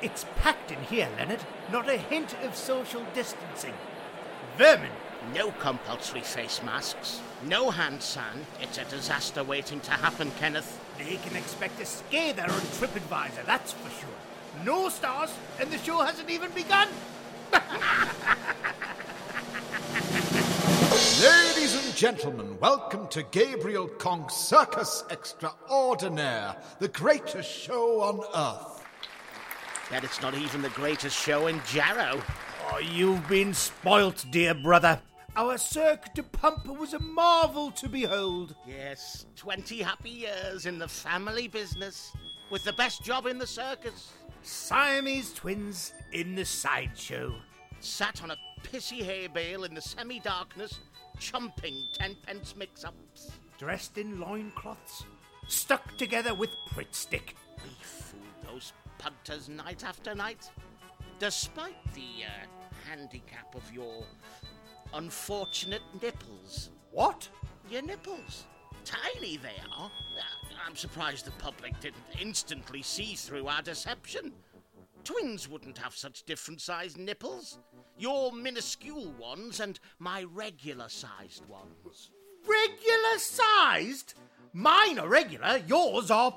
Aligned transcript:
It's 0.00 0.24
packed 0.36 0.70
in 0.70 0.80
here, 0.82 1.08
Leonard. 1.18 1.40
Not 1.72 1.88
a 1.88 1.96
hint 1.96 2.36
of 2.44 2.54
social 2.54 3.04
distancing. 3.14 3.74
Vermin. 4.56 4.92
No 5.34 5.50
compulsory 5.50 6.20
face 6.20 6.62
masks. 6.62 7.20
No 7.44 7.70
hand 7.70 8.00
sand. 8.00 8.46
It's 8.60 8.78
a 8.78 8.84
disaster 8.84 9.42
waiting 9.42 9.80
to 9.80 9.90
happen, 9.90 10.30
Kenneth. 10.38 10.80
They 10.98 11.16
can 11.16 11.34
expect 11.34 11.80
a 11.80 11.84
scather 11.84 12.44
on 12.44 12.60
TripAdvisor, 12.78 13.44
that's 13.44 13.72
for 13.72 13.90
sure. 13.90 14.08
No 14.64 14.88
stars, 14.88 15.34
and 15.58 15.68
the 15.70 15.78
show 15.78 15.98
hasn't 15.98 16.30
even 16.30 16.52
begun. 16.52 16.88
Ladies 21.20 21.84
and 21.84 21.96
gentlemen, 21.96 22.56
welcome 22.60 23.08
to 23.08 23.24
Gabriel 23.24 23.88
Conk's 23.88 24.36
Circus 24.36 25.02
Extraordinaire, 25.10 26.54
the 26.78 26.88
greatest 26.88 27.50
show 27.50 28.00
on 28.00 28.20
earth. 28.34 28.77
Bet 29.90 30.04
it's 30.04 30.20
not 30.20 30.34
even 30.34 30.60
the 30.60 30.68
greatest 30.70 31.16
show 31.16 31.46
in 31.46 31.62
Jarrow. 31.66 32.22
Oh, 32.70 32.78
you've 32.78 33.26
been 33.26 33.54
spoilt, 33.54 34.26
dear 34.30 34.52
brother. 34.52 35.00
Our 35.34 35.56
Cirque 35.56 36.12
Du 36.14 36.22
Pump 36.22 36.66
was 36.66 36.92
a 36.92 36.98
marvel 36.98 37.70
to 37.70 37.88
behold. 37.88 38.54
Yes, 38.66 39.24
20 39.36 39.80
happy 39.80 40.10
years 40.10 40.66
in 40.66 40.78
the 40.78 40.88
family 40.88 41.48
business, 41.48 42.12
with 42.50 42.64
the 42.64 42.72
best 42.74 43.02
job 43.02 43.26
in 43.26 43.38
the 43.38 43.46
circus. 43.46 44.12
Siamese 44.42 45.32
twins 45.32 45.94
in 46.12 46.34
the 46.34 46.44
sideshow. 46.44 47.34
Sat 47.80 48.22
on 48.22 48.30
a 48.30 48.36
pissy 48.62 49.02
hay 49.02 49.26
bale 49.26 49.64
in 49.64 49.74
the 49.74 49.80
semi 49.80 50.20
darkness, 50.20 50.80
chumping 51.18 51.82
tenpence 51.94 52.54
mix 52.56 52.84
ups. 52.84 53.30
Dressed 53.56 53.96
in 53.96 54.20
loincloths, 54.20 55.04
stuck 55.46 55.96
together 55.96 56.34
with 56.34 56.50
Pritt 56.70 56.94
stick. 56.94 57.36
Those 58.50 58.72
punters 58.98 59.48
night 59.48 59.84
after 59.84 60.14
night. 60.14 60.50
Despite 61.18 61.82
the 61.94 62.24
uh, 62.24 62.88
handicap 62.88 63.54
of 63.54 63.62
your 63.72 64.04
unfortunate 64.94 65.82
nipples. 66.00 66.70
What? 66.92 67.28
Your 67.70 67.82
nipples. 67.82 68.46
Tiny 68.84 69.36
they 69.36 69.60
are. 69.76 69.86
Uh, 69.86 70.54
I'm 70.66 70.76
surprised 70.76 71.26
the 71.26 71.32
public 71.32 71.78
didn't 71.80 71.96
instantly 72.20 72.82
see 72.82 73.14
through 73.14 73.46
our 73.46 73.62
deception. 73.62 74.32
Twins 75.04 75.48
wouldn't 75.48 75.78
have 75.78 75.94
such 75.94 76.24
different 76.24 76.60
sized 76.60 76.98
nipples. 76.98 77.58
Your 77.98 78.32
minuscule 78.32 79.12
ones 79.18 79.60
and 79.60 79.78
my 79.98 80.24
regular 80.24 80.88
sized 80.88 81.46
ones. 81.46 82.10
Regular 82.46 83.18
sized? 83.18 84.14
Mine 84.52 84.98
are 84.98 85.08
regular, 85.08 85.62
yours 85.66 86.10
are 86.10 86.36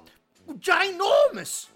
ginormous. 0.59 1.67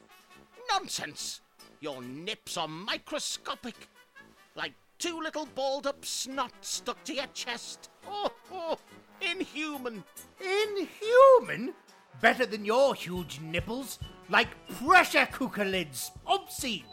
Nonsense! 0.69 1.41
Your 1.80 2.02
nips 2.02 2.58
are 2.58 2.67
microscopic, 2.67 3.88
like 4.55 4.73
two 4.97 5.19
little 5.21 5.45
balled 5.55 5.88
up 5.88 6.02
snots 6.02 6.52
stuck 6.61 7.03
to 7.03 7.13
your 7.13 7.27
chest. 7.33 7.89
Oh, 8.08 8.31
oh, 8.52 8.77
inhuman. 9.21 10.03
Inhuman? 10.39 11.73
Better 12.21 12.45
than 12.45 12.66
your 12.66 12.95
huge 12.95 13.39
nipples, 13.41 13.99
like 14.30 14.47
pressure 14.80 15.27
cooker 15.31 15.66
lids. 15.66 16.11
Obscene. 16.25 16.86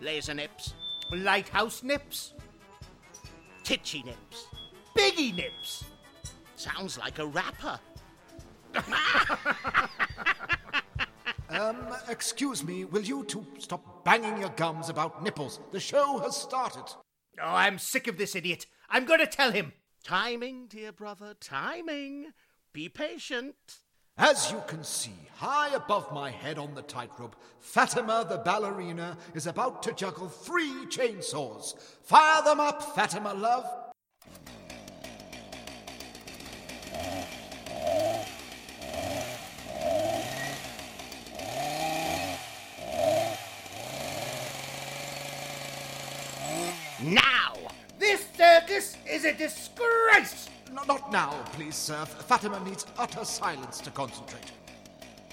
Laser 0.00 0.34
nips, 0.34 0.74
Lighthouse 1.10 1.82
nips. 1.82 2.34
titchy 3.64 4.04
nips. 4.04 4.46
Biggie 4.96 5.34
nips. 5.34 5.84
Sounds 6.56 6.98
like 6.98 7.18
a 7.18 7.26
rapper. 7.26 7.78
Um, 11.52 11.76
excuse 12.08 12.64
me, 12.64 12.86
will 12.86 13.02
you 13.02 13.24
two 13.24 13.44
stop 13.58 14.04
banging 14.04 14.38
your 14.38 14.48
gums 14.50 14.88
about 14.88 15.22
nipples? 15.22 15.60
The 15.70 15.80
show 15.80 16.18
has 16.20 16.34
started. 16.34 16.84
Oh, 17.40 17.46
I'm 17.46 17.78
sick 17.78 18.08
of 18.08 18.16
this 18.16 18.34
idiot. 18.34 18.64
I'm 18.88 19.04
going 19.04 19.20
to 19.20 19.26
tell 19.26 19.52
him. 19.52 19.72
Timing, 20.02 20.66
dear 20.66 20.92
brother, 20.92 21.34
timing. 21.38 22.28
Be 22.72 22.88
patient. 22.88 23.54
As 24.16 24.50
you 24.50 24.62
can 24.66 24.82
see, 24.82 25.14
high 25.36 25.74
above 25.74 26.12
my 26.12 26.30
head 26.30 26.58
on 26.58 26.74
the 26.74 26.82
tightrope, 26.82 27.36
Fatima 27.60 28.26
the 28.28 28.38
ballerina 28.38 29.18
is 29.34 29.46
about 29.46 29.82
to 29.82 29.92
juggle 29.92 30.28
three 30.28 30.86
chainsaws. 30.86 31.78
Fire 32.02 32.42
them 32.42 32.60
up, 32.60 32.94
Fatima, 32.94 33.34
love. 33.34 33.66
Now! 47.02 47.54
This 47.98 48.24
circus 48.36 48.96
is 49.12 49.24
a 49.26 49.32
disgrace. 49.34 50.48
No, 50.72 50.82
not 50.84 51.12
now, 51.12 51.32
please, 51.52 51.74
sir. 51.74 52.04
Fatima 52.06 52.58
needs 52.64 52.86
utter 52.96 53.26
silence 53.26 53.78
to 53.80 53.90
concentrate. 53.90 54.52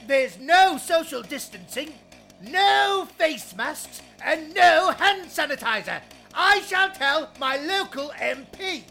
There's 0.06 0.38
no 0.38 0.78
social 0.78 1.22
distancing, 1.22 1.94
no 2.42 3.08
face 3.18 3.56
masks, 3.56 4.02
and 4.22 4.54
no 4.54 4.92
hand 4.92 5.30
sanitizer. 5.30 6.02
I 6.34 6.60
shall 6.62 6.92
tell 6.92 7.30
my 7.40 7.56
local 7.56 8.12
MP. 8.20 8.84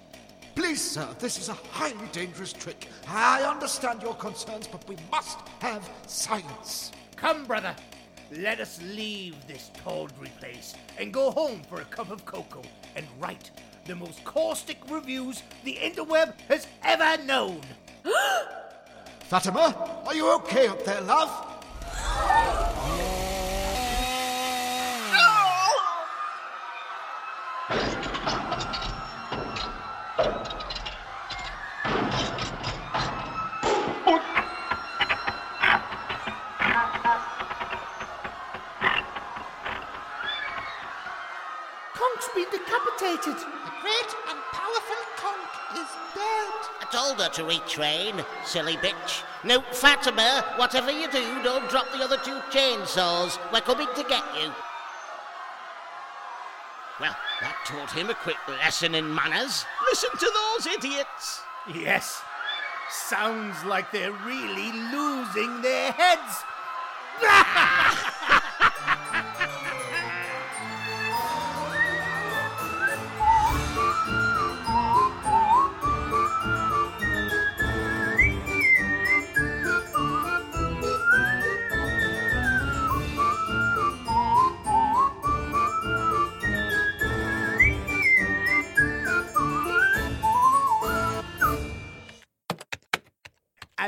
Please, 0.54 0.80
sir, 0.80 1.06
this 1.18 1.38
is 1.38 1.50
a 1.50 1.54
highly 1.54 2.08
dangerous 2.10 2.54
trick. 2.54 2.88
I 3.06 3.42
understand 3.42 4.02
your 4.02 4.14
concerns, 4.14 4.66
but 4.66 4.88
we 4.88 4.96
must 5.12 5.38
have 5.60 5.88
silence. 6.06 6.92
Come, 7.14 7.44
brother, 7.44 7.76
let 8.32 8.58
us 8.58 8.80
leave 8.82 9.36
this 9.46 9.70
tawdry 9.84 10.32
place 10.40 10.74
and 10.98 11.12
go 11.12 11.30
home 11.30 11.62
for 11.68 11.80
a 11.82 11.84
cup 11.84 12.10
of 12.10 12.24
cocoa 12.24 12.62
and 12.96 13.06
write 13.20 13.50
the 13.88 13.96
most 13.96 14.22
caustic 14.22 14.76
reviews 14.90 15.42
the 15.64 15.74
interweb 15.76 16.34
has 16.48 16.66
ever 16.84 17.22
known. 17.24 17.62
Fatima, 19.20 20.02
are 20.06 20.14
you 20.14 20.30
okay 20.34 20.68
up 20.68 20.84
there, 20.84 21.00
love? 21.00 22.64
told 47.38 47.52
her 47.52 47.58
to 47.58 47.60
retrain, 47.60 48.24
silly 48.44 48.76
bitch. 48.76 49.22
No, 49.44 49.60
Fatima, 49.72 50.44
whatever 50.56 50.90
you 50.90 51.10
do, 51.10 51.42
don't 51.42 51.68
drop 51.68 51.90
the 51.92 52.02
other 52.02 52.16
two 52.18 52.38
chainsaws. 52.50 53.38
We're 53.52 53.60
coming 53.60 53.88
to 53.94 54.02
get 54.04 54.22
you. 54.40 54.50
Well, 57.00 57.16
that 57.40 57.56
taught 57.64 57.92
him 57.92 58.10
a 58.10 58.14
quick 58.14 58.36
lesson 58.48 58.94
in 58.94 59.14
manners. 59.14 59.64
Listen 59.88 60.10
to 60.18 60.32
those 60.34 60.66
idiots. 60.66 61.42
Yes, 61.72 62.20
sounds 62.90 63.64
like 63.64 63.92
they're 63.92 64.12
really 64.12 64.72
losing 64.72 65.62
their 65.62 65.92
heads. 65.92 66.44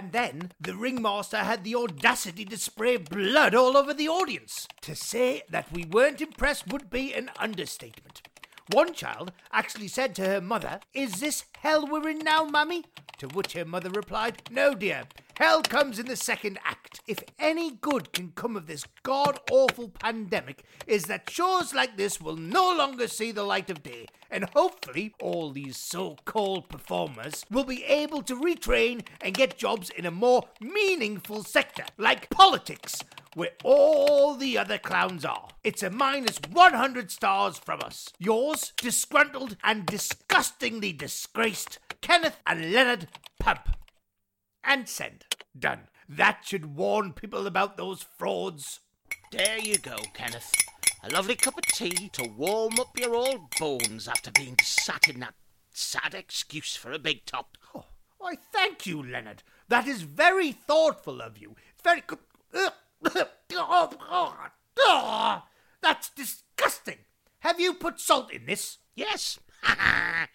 And 0.00 0.12
then 0.12 0.52
the 0.58 0.75
ringmaster 0.75 1.37
had 1.37 1.62
the 1.62 1.75
audacity 1.75 2.47
to 2.47 2.56
spray 2.56 2.97
blood 2.97 3.55
all 3.55 3.76
over 3.76 3.93
the 3.93 4.08
audience. 4.08 4.67
To 4.81 4.94
say 4.94 5.43
that 5.50 5.70
we 5.70 5.85
weren't 5.85 6.23
impressed 6.23 6.69
would 6.69 6.88
be 6.88 7.12
an 7.12 7.31
understatement. 7.38 8.23
One 8.72 8.94
child 8.94 9.32
actually 9.52 9.88
said 9.88 10.14
to 10.14 10.26
her 10.26 10.40
mother, 10.40 10.78
Is 10.94 11.19
this 11.19 11.44
hell 11.56 11.88
we're 11.88 12.08
in 12.08 12.19
now, 12.19 12.44
mummy? 12.44 12.84
To 13.19 13.26
which 13.28 13.55
her 13.55 13.64
mother 13.64 13.90
replied, 13.90 14.43
No, 14.49 14.75
dear. 14.75 15.05
Hell 15.38 15.62
comes 15.62 15.99
in 15.99 16.06
the 16.06 16.14
second 16.14 16.58
act. 16.64 17.00
If 17.08 17.25
any 17.38 17.72
good 17.72 18.12
can 18.12 18.31
come 18.37 18.56
of 18.56 18.67
this 18.67 18.84
god 19.02 19.40
awful 19.50 19.88
pandemic, 19.88 20.62
is 20.87 21.05
that 21.05 21.31
shows 21.31 21.75
like 21.75 21.96
this 21.96 22.20
will 22.20 22.37
no 22.37 22.72
longer 22.76 23.08
see 23.08 23.32
the 23.32 23.43
light 23.43 23.70
of 23.70 23.82
day, 23.82 24.06
and 24.31 24.44
hopefully 24.44 25.14
all 25.20 25.50
these 25.50 25.76
so 25.76 26.16
called 26.25 26.69
performers 26.69 27.44
will 27.50 27.64
be 27.64 27.82
able 27.84 28.23
to 28.23 28.37
retrain 28.37 29.05
and 29.20 29.34
get 29.34 29.58
jobs 29.58 29.90
in 29.90 30.06
a 30.06 30.11
more 30.11 30.44
meaningful 30.61 31.43
sector, 31.43 31.84
like 31.96 32.31
politics, 32.31 33.02
where 33.34 33.52
all 33.62 34.34
the 34.34 34.58
other 34.58 34.78
clowns 34.78 35.24
are. 35.24 35.48
It's 35.62 35.82
a 35.82 35.90
minus 35.90 36.40
100 36.50 37.10
stars 37.10 37.58
from 37.58 37.80
us. 37.80 38.12
Yours, 38.18 38.72
disgruntled 38.76 39.56
and 39.62 39.86
disgustingly 39.86 40.92
disgraced, 40.92 41.78
Kenneth 42.00 42.38
and 42.46 42.72
Leonard 42.72 43.08
Pump. 43.38 43.76
And 44.64 44.88
send. 44.88 45.24
Done. 45.58 45.88
That 46.08 46.40
should 46.44 46.76
warn 46.76 47.12
people 47.12 47.46
about 47.46 47.76
those 47.76 48.04
frauds. 48.18 48.80
There 49.30 49.58
you 49.58 49.78
go, 49.78 49.96
Kenneth. 50.12 50.52
A 51.02 51.10
lovely 51.10 51.36
cup 51.36 51.56
of 51.56 51.64
tea 51.66 52.10
to 52.12 52.28
warm 52.36 52.78
up 52.80 52.98
your 52.98 53.14
old 53.14 53.50
bones 53.58 54.08
after 54.08 54.30
being 54.32 54.56
sat 54.62 55.08
in 55.08 55.20
that 55.20 55.34
sad 55.72 56.14
excuse 56.14 56.76
for 56.76 56.92
a 56.92 56.98
big 56.98 57.24
top. 57.24 57.56
Oh, 57.74 57.84
why, 58.18 58.34
thank 58.52 58.86
you, 58.86 59.02
Leonard. 59.02 59.42
That 59.68 59.86
is 59.86 60.02
very 60.02 60.52
thoughtful 60.52 61.22
of 61.22 61.38
you. 61.38 61.54
Very 61.82 62.02
good. 62.06 62.18
That's 65.82 66.11
disgusting. 66.11 66.99
Have 67.41 67.58
you 67.58 67.75
put 67.75 68.00
salt 68.00 68.32
in 68.32 68.47
this? 68.47 68.79
Yes. 68.94 69.38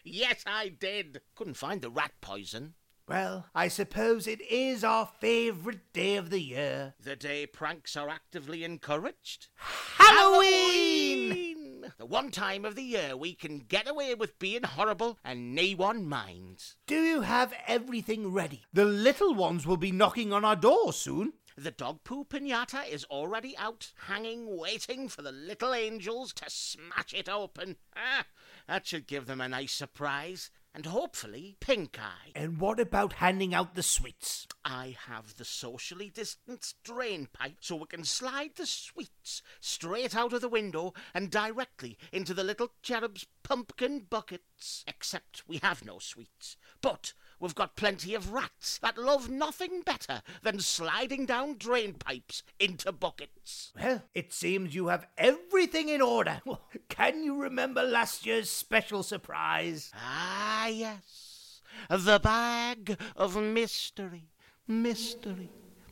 yes, 0.03 0.43
I 0.45 0.69
did. 0.69 1.21
Couldn't 1.35 1.57
find 1.57 1.81
the 1.81 1.89
rat 1.89 2.11
poison. 2.21 2.73
Well, 3.07 3.45
I 3.53 3.67
suppose 3.67 4.25
it 4.25 4.41
is 4.41 4.83
our 4.83 5.05
favourite 5.05 5.93
day 5.93 6.15
of 6.15 6.31
the 6.31 6.41
year. 6.41 6.95
The 6.99 7.15
day 7.15 7.45
pranks 7.45 7.95
are 7.95 8.09
actively 8.09 8.63
encouraged. 8.63 9.49
Halloween! 9.57 11.29
Halloween! 11.29 11.93
The 11.99 12.05
one 12.07 12.31
time 12.31 12.65
of 12.65 12.75
the 12.75 12.81
year 12.81 13.15
we 13.15 13.35
can 13.35 13.59
get 13.59 13.87
away 13.87 14.15
with 14.15 14.39
being 14.39 14.63
horrible 14.63 15.19
and 15.23 15.53
no 15.53 15.67
one 15.73 16.07
minds. 16.07 16.77
Do 16.87 17.03
you 17.03 17.21
have 17.21 17.53
everything 17.67 18.33
ready? 18.33 18.63
The 18.73 18.85
little 18.85 19.35
ones 19.35 19.67
will 19.67 19.77
be 19.77 19.91
knocking 19.91 20.33
on 20.33 20.43
our 20.43 20.55
door 20.55 20.91
soon. 20.91 21.33
The 21.57 21.71
dog 21.71 22.03
poo 22.03 22.25
pinata 22.25 22.85
is 22.85 23.05
already 23.05 23.57
out, 23.57 23.93
hanging, 24.07 24.57
waiting 24.57 25.07
for 25.07 25.21
the 25.21 25.31
little 25.31 25.73
angels 25.73 26.33
to 26.33 26.49
smash 26.49 27.13
it 27.13 27.29
open. 27.29 27.77
Ah, 27.95 28.25
that 28.67 28.85
should 28.85 29.07
give 29.07 29.25
them 29.25 29.39
a 29.39 29.47
nice 29.47 29.71
surprise. 29.71 30.51
And 30.73 30.87
hopefully, 30.87 31.55
pink 31.61 31.97
eye. 31.97 32.33
And 32.35 32.59
what 32.59 32.81
about 32.81 33.13
handing 33.13 33.53
out 33.53 33.75
the 33.75 33.83
sweets? 33.83 34.45
I 34.65 34.97
have 35.07 35.37
the 35.37 35.45
socially 35.45 36.09
distanced 36.09 36.83
drain 36.83 37.29
pipe 37.31 37.59
so 37.61 37.77
we 37.77 37.85
can 37.85 38.03
slide 38.03 38.55
the 38.57 38.65
sweets 38.65 39.41
straight 39.61 40.13
out 40.13 40.33
of 40.33 40.41
the 40.41 40.49
window 40.49 40.93
and 41.13 41.31
directly 41.31 41.97
into 42.11 42.33
the 42.33 42.43
little 42.43 42.73
cherub's 42.81 43.25
pumpkin 43.43 44.07
buckets. 44.09 44.83
Except 44.85 45.47
we 45.47 45.59
have 45.59 45.85
no 45.85 45.99
sweets. 45.99 46.57
But 46.81 47.13
we've 47.45 47.53
got 47.53 47.75
plenty 47.75 48.15
of 48.15 48.33
rats 48.33 48.79
that 48.79 48.97
love 48.97 49.29
nothing 49.29 49.81
better 49.81 50.23
than 50.41 50.59
sliding 50.59 51.27
down 51.27 51.55
drain 51.59 51.93
pipes 51.93 52.41
into 52.59 52.91
buckets. 52.91 53.71
Well, 53.79 54.01
it 54.15 54.33
seems 54.33 54.73
you 54.73 54.87
have 54.87 55.05
everything 55.15 55.89
in 55.89 56.01
order. 56.01 56.41
Can 56.89 57.23
you 57.23 57.39
remember 57.39 57.83
last 57.83 58.25
year's 58.25 58.49
special 58.49 59.03
surprise? 59.03 59.91
Ah, 59.95 60.65
yes. 60.69 61.61
The 61.87 62.19
bag 62.19 62.97
of 63.15 63.39
mystery, 63.39 64.31
mystery, 64.67 65.51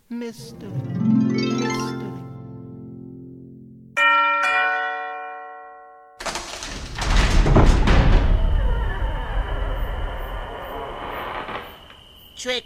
mystery, 0.09 0.71
mystery. 0.71 1.12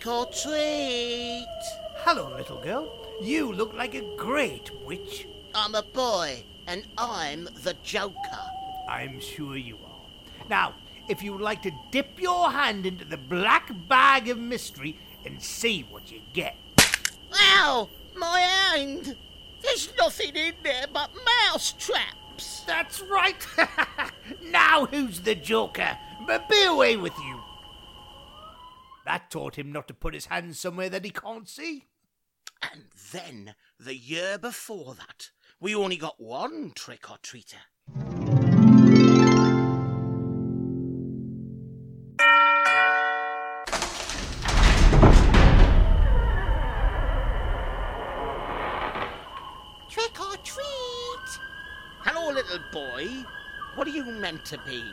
Trick 0.08 0.16
or 0.16 0.26
treat. 0.28 1.46
Hello, 2.06 2.34
little 2.38 2.62
girl. 2.62 2.88
You 3.22 3.52
look 3.52 3.74
like 3.74 3.94
a 3.94 4.16
great 4.16 4.72
witch. 4.86 5.28
I'm 5.54 5.76
a 5.76 5.84
boy, 5.84 6.46
and 6.66 6.86
I'm 6.98 7.50
the 7.64 7.76
Joker. 7.84 8.16
I'm 8.88 9.20
sure 9.20 9.58
you 9.58 9.76
are. 9.76 10.48
Now, 10.50 10.76
if 11.10 11.22
you 11.22 11.34
would 11.34 11.42
like 11.42 11.62
to 11.64 11.72
dip 11.92 12.22
your 12.22 12.50
hand 12.50 12.86
into 12.86 13.04
the 13.04 13.18
black 13.18 13.70
bag 13.90 14.30
of 14.30 14.38
mystery 14.38 14.98
and 15.26 15.42
see 15.42 15.82
what 15.90 16.10
you 16.10 16.22
get. 16.32 16.56
Ow! 17.34 17.90
My 18.16 18.40
hand! 18.40 19.18
There's 19.62 19.92
nothing 19.98 20.38
in 20.38 20.54
there 20.64 20.86
but 20.94 21.12
mouse 21.52 21.74
traps. 21.74 22.62
That's 22.62 23.02
right. 23.02 23.46
now 24.42 24.86
who's 24.86 25.20
the 25.20 25.36
joker? 25.36 25.98
But 26.26 26.48
be 26.48 26.64
away 26.64 26.96
with 26.96 27.18
you. 27.20 27.37
That 29.08 29.32
taught 29.32 29.58
him 29.58 29.72
not 29.72 29.88
to 29.88 29.94
put 29.94 30.14
his 30.14 30.26
hands 30.26 30.60
somewhere 30.60 30.90
that 30.90 31.06
he 31.06 31.12
can't 31.12 31.48
see. 31.48 31.86
And 32.62 32.88
then, 33.14 33.56
the 33.80 33.96
year 33.96 34.38
before 34.38 34.96
that, 34.96 35.32
we 35.62 35.74
only 35.74 35.96
got 35.96 36.20
one 36.20 36.74
trick 36.76 37.10
or 37.10 37.16
treater. 37.20 37.56
Trick 49.90 50.20
or 50.20 50.36
treat. 50.44 51.30
Hello, 52.02 52.34
little 52.34 52.60
boy. 52.74 53.08
What 53.76 53.88
are 53.88 53.92
you 53.92 54.04
meant 54.04 54.44
to 54.48 54.58
be? 54.68 54.84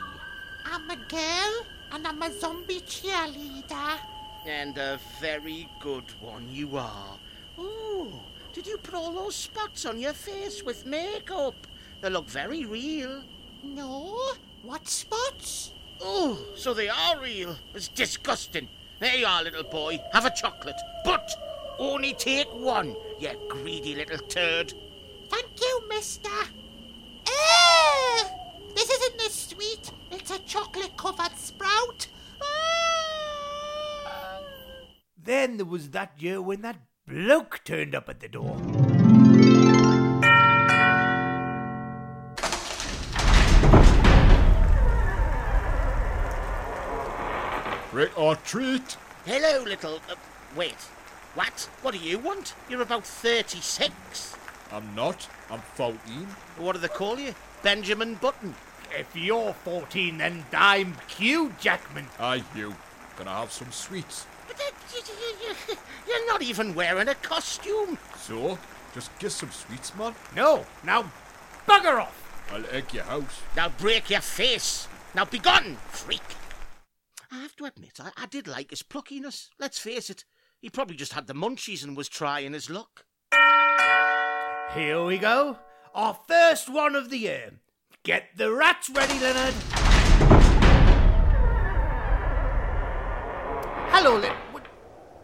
I'm 0.63 0.89
a 0.89 0.95
girl 0.95 1.65
and 1.95 2.05
I'm 2.05 2.21
a 2.21 2.31
zombie 2.31 2.81
cheerleader. 2.81 3.97
And 4.45 4.77
a 4.77 4.99
very 5.21 5.69
good 5.79 6.03
one 6.19 6.45
you 6.51 6.77
are. 6.77 7.17
Ooh, 7.57 8.11
did 8.51 8.67
you 8.67 8.77
put 8.77 8.95
all 8.95 9.13
those 9.13 9.35
spots 9.35 9.85
on 9.85 9.97
your 9.97 10.11
face 10.11 10.61
with 10.61 10.85
makeup? 10.85 11.55
They 12.01 12.09
look 12.09 12.27
very 12.27 12.65
real. 12.65 13.23
No, 13.63 14.33
what 14.61 14.85
spots? 14.89 15.71
Oh, 16.01 16.37
so 16.55 16.73
they 16.73 16.89
are 16.89 17.21
real. 17.21 17.55
It's 17.73 17.87
disgusting. 17.87 18.67
There 18.99 19.15
you 19.15 19.25
are, 19.25 19.43
little 19.43 19.63
boy. 19.63 20.01
Have 20.11 20.25
a 20.25 20.31
chocolate. 20.31 20.79
But 21.05 21.31
only 21.79 22.13
take 22.13 22.53
one, 22.53 22.95
you 23.19 23.31
greedy 23.47 23.95
little 23.95 24.17
turd. 24.27 24.73
Thank 25.29 25.61
you, 25.61 25.83
mister. 25.87 26.29
Eh! 27.25 28.23
This 28.75 28.89
isn't 28.89 29.21
a 29.21 29.29
sweet, 29.29 29.91
it's 30.15 30.31
a 30.31 30.39
chocolate 30.39 30.95
covered 30.97 31.35
sprout. 31.37 32.07
Ah! 32.41 34.39
Then 35.21 35.57
there 35.57 35.65
was 35.65 35.89
that 35.89 36.13
year 36.17 36.41
when 36.41 36.61
that 36.61 36.77
bloke 37.05 37.61
turned 37.65 37.93
up 37.93 38.07
at 38.07 38.21
the 38.21 38.29
door. 38.29 38.57
Trick 47.91 48.17
or 48.19 48.35
treat. 48.37 48.97
Hello, 49.25 49.63
little. 49.63 49.95
Uh, 50.09 50.15
wait. 50.55 50.75
What? 51.33 51.69
What 51.81 51.93
do 51.93 51.99
you 51.99 52.19
want? 52.19 52.55
You're 52.69 52.81
about 52.81 53.05
36. 53.05 54.35
I'm 54.71 54.95
not. 54.95 55.27
I'm 55.49 55.61
14. 55.75 55.97
What 56.57 56.73
do 56.73 56.79
they 56.79 56.87
call 56.87 57.19
you? 57.19 57.33
Benjamin 57.63 58.15
Button. 58.15 58.55
If 58.97 59.15
you're 59.15 59.53
14, 59.53 60.17
then 60.17 60.45
I'm 60.53 60.95
Hugh 61.17 61.53
Jackman. 61.59 62.07
Aye, 62.19 62.43
you. 62.55 62.73
Gonna 63.17 63.31
have 63.31 63.51
some 63.51 63.71
sweets. 63.71 64.25
But 64.47 64.57
that, 64.57 64.71
you're 66.07 66.27
not 66.27 66.41
even 66.41 66.73
wearing 66.73 67.07
a 67.09 67.15
costume. 67.15 67.97
So, 68.17 68.57
just 68.93 69.17
get 69.19 69.31
some 69.31 69.51
sweets, 69.51 69.95
man. 69.95 70.15
No, 70.35 70.65
now 70.83 71.11
bugger 71.67 71.99
off. 72.01 72.21
I'll 72.51 72.65
egg 72.71 72.93
your 72.93 73.03
house. 73.03 73.41
Now 73.55 73.69
break 73.69 74.09
your 74.09 74.21
face. 74.21 74.87
Now 75.13 75.25
be 75.25 75.39
gone, 75.39 75.77
freak. 75.89 76.21
I 77.31 77.39
have 77.39 77.55
to 77.57 77.65
admit, 77.65 77.99
I, 77.99 78.11
I 78.15 78.27
did 78.27 78.47
like 78.47 78.69
his 78.69 78.83
pluckiness. 78.83 79.49
Let's 79.59 79.79
face 79.79 80.09
it, 80.09 80.23
he 80.61 80.69
probably 80.69 80.95
just 80.95 81.13
had 81.13 81.27
the 81.27 81.33
munchies 81.33 81.83
and 81.83 81.97
was 81.97 82.07
trying 82.07 82.53
his 82.53 82.69
luck. 82.69 83.05
Here 84.73 85.03
we 85.03 85.17
go. 85.17 85.57
Our 85.93 86.17
first 86.27 86.69
one 86.69 86.95
of 86.95 87.09
the 87.09 87.17
year. 87.17 87.51
Get 88.05 88.37
the 88.37 88.53
rats 88.53 88.87
ready, 88.91 89.19
Leonard. 89.19 89.55
Hello, 93.89 94.13
Leonard. 94.19 94.37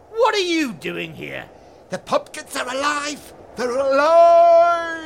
What, 0.10 0.34
are 0.34 0.40
you 0.40 0.74
doing 0.74 1.14
here? 1.14 1.48
The 1.92 2.00
pumpkins 2.00 2.56
are 2.56 2.68
alive! 2.68 3.34
They're 3.56 3.70
alive! 3.70 5.04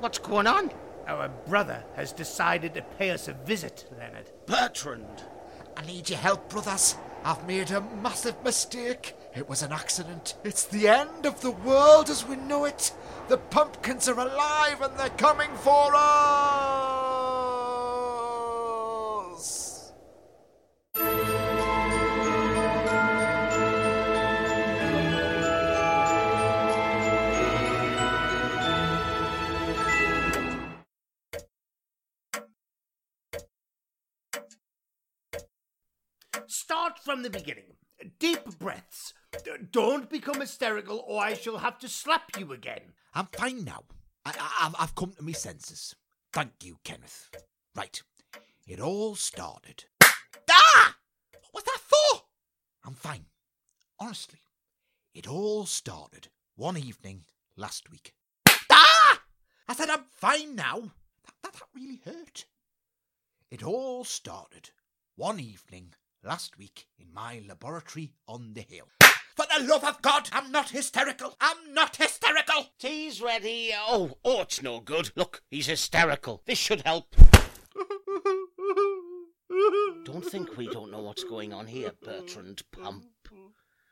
What's 0.00 0.18
going 0.18 0.46
on? 0.46 0.72
Our 1.06 1.30
brother 1.46 1.82
has 1.94 2.12
decided 2.12 2.74
to 2.74 2.82
pay 2.82 3.10
us 3.10 3.28
a 3.28 3.32
visit, 3.32 3.88
Leonard. 3.98 4.30
Bertrand. 4.44 5.24
I 5.74 5.86
need 5.86 6.10
your 6.10 6.18
help, 6.18 6.50
brothers. 6.50 6.96
I've 7.24 7.46
made 7.46 7.70
a 7.70 7.80
massive 7.80 8.44
mistake. 8.44 9.14
It 9.36 9.48
was 9.50 9.62
an 9.62 9.70
accident. 9.70 10.34
It's 10.44 10.64
the 10.64 10.88
end 10.88 11.26
of 11.26 11.42
the 11.42 11.50
world 11.50 12.08
as 12.08 12.26
we 12.26 12.36
know 12.36 12.64
it. 12.64 12.90
The 13.28 13.36
pumpkins 13.36 14.08
are 14.08 14.18
alive 14.18 14.80
and 14.80 14.98
they're 14.98 15.10
coming 15.10 15.50
for 15.56 15.90
us. 15.94 16.62
Start 36.46 36.98
from 36.98 37.22
the 37.22 37.28
beginning. 37.28 37.74
Deep 38.18 38.58
breaths 38.58 39.12
don't 39.70 40.08
become 40.10 40.40
hysterical, 40.40 41.04
or 41.06 41.22
I 41.22 41.34
shall 41.34 41.58
have 41.58 41.78
to 41.80 41.88
slap 41.88 42.38
you 42.38 42.52
again. 42.52 42.94
I'm 43.14 43.26
fine 43.26 43.64
now. 43.64 43.84
I, 44.24 44.72
I've 44.78 44.94
come 44.94 45.12
to 45.12 45.22
my 45.22 45.32
senses. 45.32 45.94
Thank 46.32 46.52
you, 46.62 46.78
Kenneth. 46.84 47.30
Right. 47.74 48.02
It 48.66 48.80
all 48.80 49.14
started. 49.14 49.84
Ah! 50.50 50.96
What 51.32 51.54
was 51.54 51.64
that 51.64 51.80
for? 51.80 52.22
I'm 52.84 52.94
fine. 52.94 53.26
Honestly. 53.98 54.40
It 55.14 55.28
all 55.28 55.64
started 55.66 56.28
one 56.56 56.76
evening 56.76 57.24
last 57.56 57.90
week. 57.90 58.12
Ah! 58.70 59.22
I 59.68 59.74
said 59.74 59.88
I'm 59.88 60.04
fine 60.10 60.54
now. 60.54 60.80
That, 61.24 61.34
that, 61.42 61.52
that 61.54 61.62
really 61.74 62.00
hurt. 62.04 62.46
It 63.50 63.62
all 63.62 64.04
started 64.04 64.70
one 65.14 65.40
evening 65.40 65.94
last 66.22 66.58
week 66.58 66.86
in 66.98 67.12
my 67.14 67.42
laboratory 67.46 68.12
on 68.26 68.52
the 68.54 68.62
hill. 68.62 68.88
For 69.36 69.44
the 69.54 69.64
love 69.66 69.84
of 69.84 70.00
God, 70.00 70.30
I'm 70.32 70.50
not 70.50 70.70
hysterical. 70.70 71.36
I'm 71.42 71.74
not 71.74 71.96
hysterical. 71.96 72.70
Tea's 72.78 73.20
ready. 73.20 73.70
Oh, 73.76 74.16
oh, 74.24 74.40
it's 74.40 74.62
no 74.62 74.80
good. 74.80 75.10
Look, 75.14 75.42
he's 75.50 75.66
hysterical. 75.66 76.42
This 76.46 76.58
should 76.58 76.80
help. 76.86 77.14
Don't 80.04 80.24
think 80.24 80.56
we 80.56 80.68
don't 80.68 80.90
know 80.90 81.02
what's 81.02 81.24
going 81.24 81.52
on 81.52 81.66
here, 81.66 81.92
Bertrand 82.02 82.62
Pump. 82.72 83.04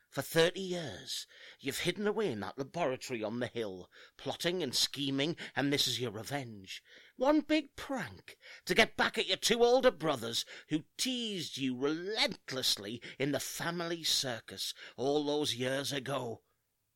For 0.08 0.22
thirty 0.22 0.60
years, 0.60 1.26
you've 1.60 1.80
hidden 1.80 2.06
away 2.06 2.30
in 2.32 2.40
that 2.40 2.56
laboratory 2.56 3.22
on 3.22 3.40
the 3.40 3.48
hill, 3.48 3.90
plotting 4.16 4.62
and 4.62 4.74
scheming, 4.74 5.36
and 5.54 5.72
this 5.72 5.86
is 5.86 6.00
your 6.00 6.12
revenge. 6.12 6.82
One 7.16 7.40
big 7.42 7.76
prank 7.76 8.37
to 8.66 8.75
get 8.75 8.97
back 8.97 9.18
at 9.18 9.28
your 9.28 9.37
two 9.37 9.62
older 9.62 9.92
brothers 9.92 10.44
who 10.68 10.83
teased 10.99 11.56
you 11.56 11.76
relentlessly 11.76 13.00
in 13.21 13.30
the 13.30 13.38
family 13.38 14.02
circus 14.02 14.75
all 14.97 15.25
those 15.25 15.54
years 15.54 15.92
ago. 15.92 16.42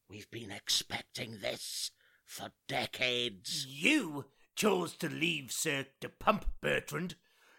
We've 0.09 0.31
been 0.31 0.51
expecting 0.51 1.39
this 1.41 1.93
for 2.25 2.51
decades. 2.67 3.65
You 3.69 4.27
chose 4.57 4.97
to 4.97 5.09
leave 5.09 5.53
Cirque 5.53 6.01
Du 6.01 6.09
Pump, 6.09 6.47
Bertrand. 6.61 7.15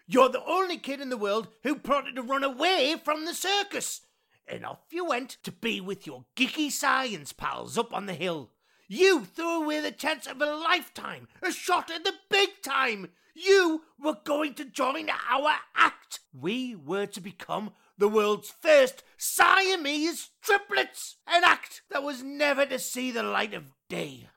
You're 0.06 0.28
the 0.28 0.44
only 0.44 0.76
kid 0.76 1.00
in 1.00 1.08
the 1.08 1.16
world 1.16 1.48
who 1.62 1.76
plotted 1.76 2.16
to 2.16 2.22
run 2.22 2.44
away 2.44 2.96
from 3.02 3.24
the 3.24 3.34
circus. 3.34 4.02
And 4.46 4.66
off 4.66 4.80
you 4.90 5.06
went 5.06 5.38
to 5.44 5.52
be 5.52 5.80
with 5.80 6.06
your 6.06 6.26
geeky 6.36 6.70
science 6.70 7.32
pals 7.32 7.78
up 7.78 7.94
on 7.94 8.04
the 8.04 8.14
hill. 8.14 8.50
You 8.92 9.24
threw 9.24 9.62
away 9.62 9.80
the 9.80 9.92
chance 9.92 10.26
of 10.26 10.42
a 10.42 10.46
lifetime, 10.46 11.28
a 11.40 11.52
shot 11.52 11.92
at 11.92 12.02
the 12.02 12.14
big 12.28 12.60
time. 12.60 13.10
You 13.36 13.82
were 14.02 14.16
going 14.24 14.54
to 14.54 14.64
join 14.64 15.08
our 15.08 15.52
act. 15.76 16.18
We 16.32 16.74
were 16.74 17.06
to 17.06 17.20
become 17.20 17.70
the 17.96 18.08
world's 18.08 18.52
first 18.60 19.04
Siamese 19.16 20.30
triplets, 20.42 21.18
an 21.24 21.44
act 21.44 21.82
that 21.92 22.02
was 22.02 22.24
never 22.24 22.66
to 22.66 22.80
see 22.80 23.12
the 23.12 23.22
light 23.22 23.54
of 23.54 23.70
day. 23.88 24.28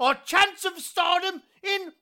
Our 0.00 0.16
chance 0.16 0.64
of 0.64 0.80
stardom 0.80 1.42
in 1.62 1.92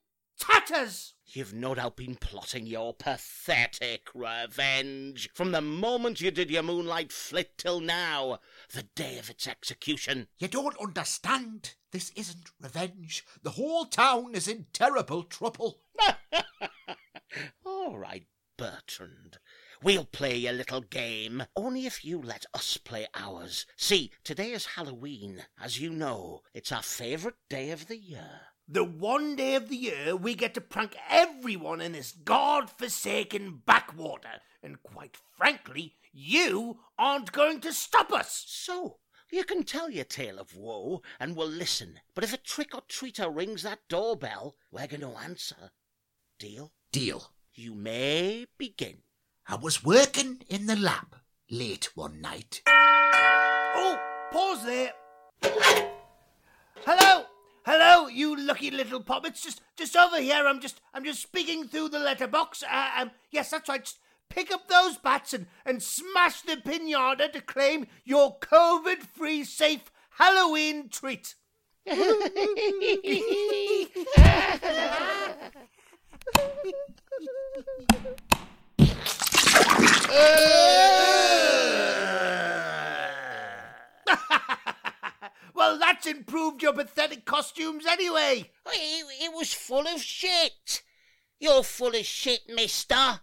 tatters. 0.41 1.13
You've 1.31 1.53
no 1.53 1.75
doubt 1.75 1.97
been 1.97 2.17
plotting 2.17 2.67
your 2.67 2.95
pathetic 2.95 4.09
revenge 4.15 5.29
from 5.35 5.53
the 5.53 5.61
moment 5.61 6.23
you 6.23 6.31
did 6.31 6.51
your 6.51 6.63
moonlight 6.63 7.13
flit 7.13 7.59
till 7.59 7.81
now, 7.81 8.39
the 8.73 8.85
day 8.85 9.19
of 9.19 9.29
its 9.29 9.47
execution. 9.47 10.29
You 10.39 10.49
don't 10.49 10.79
understand. 10.79 11.75
This 11.93 12.13
isn't 12.17 12.51
revenge. 12.59 13.27
The 13.43 13.51
whole 13.51 13.85
town 13.85 14.35
is 14.35 14.49
in 14.49 14.69
terrible 14.73 15.23
trouble. 15.23 15.83
All 17.67 17.99
right, 17.99 18.27
Bertrand. 18.57 19.37
We'll 19.83 20.07
play 20.07 20.35
your 20.35 20.55
little 20.55 20.81
game, 20.81 21.45
only 21.55 21.85
if 21.85 22.07
you 22.07 22.23
let 22.23 22.47
us 22.55 22.79
play 22.79 23.07
ours. 23.15 23.67
See, 23.77 24.13
today 24.25 24.53
is 24.53 24.65
Halloween. 24.65 25.45
As 25.61 25.79
you 25.79 25.91
know, 25.91 26.41
it's 26.55 26.73
our 26.73 26.83
favourite 26.83 27.37
day 27.51 27.71
of 27.71 27.87
the 27.87 27.99
year. 27.99 28.41
The 28.71 28.85
one 28.85 29.35
day 29.35 29.55
of 29.55 29.71
the 29.71 29.77
year 29.77 30.15
we 30.15 30.35
get 30.35 30.53
to 30.55 30.61
prank 30.61 30.95
everyone 31.09 31.81
in 31.81 31.93
this 31.93 32.13
god-forsaken 32.13 33.63
backwater. 33.65 34.43
And 34.63 34.83
quite 34.83 35.17
frankly, 35.39 35.95
you 36.13 36.81
aren't 36.99 37.33
going 37.33 37.63
to 37.63 37.73
stop 37.73 38.13
us. 38.13 38.45
So, 38.47 38.99
you 39.31 39.45
can 39.45 39.63
tell 39.63 39.89
your 39.89 40.05
tale 40.05 40.39
of 40.39 40.55
woe, 40.55 41.01
and 41.19 41.35
we'll 41.35 41.49
listen. 41.49 42.01
But 42.15 42.25
if 42.25 42.35
a 42.35 42.37
trick-or-treater 42.37 43.35
rings 43.35 43.63
that 43.63 43.89
doorbell, 43.89 44.57
we're 44.71 44.87
going 44.87 45.01
to 45.01 45.19
answer. 45.19 45.71
Deal? 46.39 46.73
Deal. 46.93 47.33
You 47.55 47.75
may 47.75 48.47
begin. 48.59 48.99
I 49.49 49.57
was 49.57 49.83
working 49.83 50.43
in 50.49 50.67
the 50.67 50.77
lab 50.77 51.17
late 51.51 51.89
one 51.95 52.21
night. 52.21 52.61
Oh, 52.67 53.99
pause 54.31 54.65
there. 54.67 54.93
Hello, 56.85 57.25
hello, 57.69 58.09
you 58.09 58.35
lucky 58.35 58.71
little 58.71 59.01
puppets. 59.01 59.43
Just, 59.43 59.61
just 59.77 59.95
over 59.95 60.19
here. 60.21 60.47
I'm 60.47 60.59
just, 60.59 60.81
I'm 60.95 61.05
just 61.05 61.21
speaking 61.21 61.69
through 61.69 61.91
the 61.91 61.99
letterbox. 61.99 62.63
Uh, 62.63 62.89
um, 62.97 63.11
yes, 63.31 63.51
that's 63.51 63.69
right. 63.69 63.85
Just 63.85 63.99
pick 64.31 64.51
up 64.51 64.69
those 64.69 64.97
bats 64.97 65.35
and, 65.35 65.47
and 65.67 65.83
smash 65.83 66.41
the 66.41 66.57
pinata 66.57 67.31
to 67.31 67.41
claim 67.43 67.87
your 68.05 68.39
COVID-free, 68.39 69.45
safe 69.45 69.91
Halloween 70.13 70.89
treat. 70.89 71.35
Well, 85.69 85.79
that's 85.79 86.07
improved 86.07 86.63
your 86.63 86.73
pathetic 86.73 87.25
costumes 87.25 87.85
anyway. 87.87 88.51
It, 88.67 89.07
it 89.25 89.35
was 89.35 89.53
full 89.53 89.87
of 89.87 90.01
shit. 90.01 90.83
You're 91.39 91.63
full 91.63 91.95
of 91.95 92.05
shit, 92.05 92.41
mister. 92.49 93.21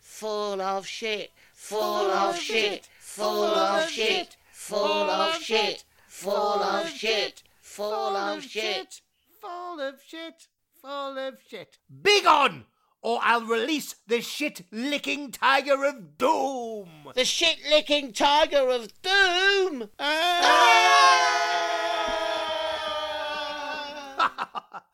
Full 0.00 0.62
of 0.62 0.86
shit, 0.86 1.32
full 1.52 2.10
of 2.10 2.38
shit, 2.38 2.88
full 2.98 3.44
of 3.44 3.90
shit, 3.90 4.36
full 4.52 5.10
of 5.10 5.42
shit, 5.42 5.84
full 6.08 6.62
of 6.62 6.88
shit, 6.88 7.42
full 7.60 8.16
of 8.16 8.42
shit. 8.42 9.00
Full 9.40 9.80
of 9.80 10.00
shit, 10.06 10.46
full 10.80 11.18
of 11.18 11.34
shit. 11.46 11.78
Begone, 12.02 12.64
or 13.04 13.20
I'll 13.22 13.44
release 13.44 13.94
the 14.06 14.22
shit-licking 14.22 15.32
tiger 15.32 15.84
of 15.84 16.16
doom. 16.16 16.88
The 17.14 17.26
shit 17.26 17.58
licking 17.68 18.14
tiger 18.14 18.70
of 18.70 18.88
doom. 19.02 19.90
Ah. 19.98 20.54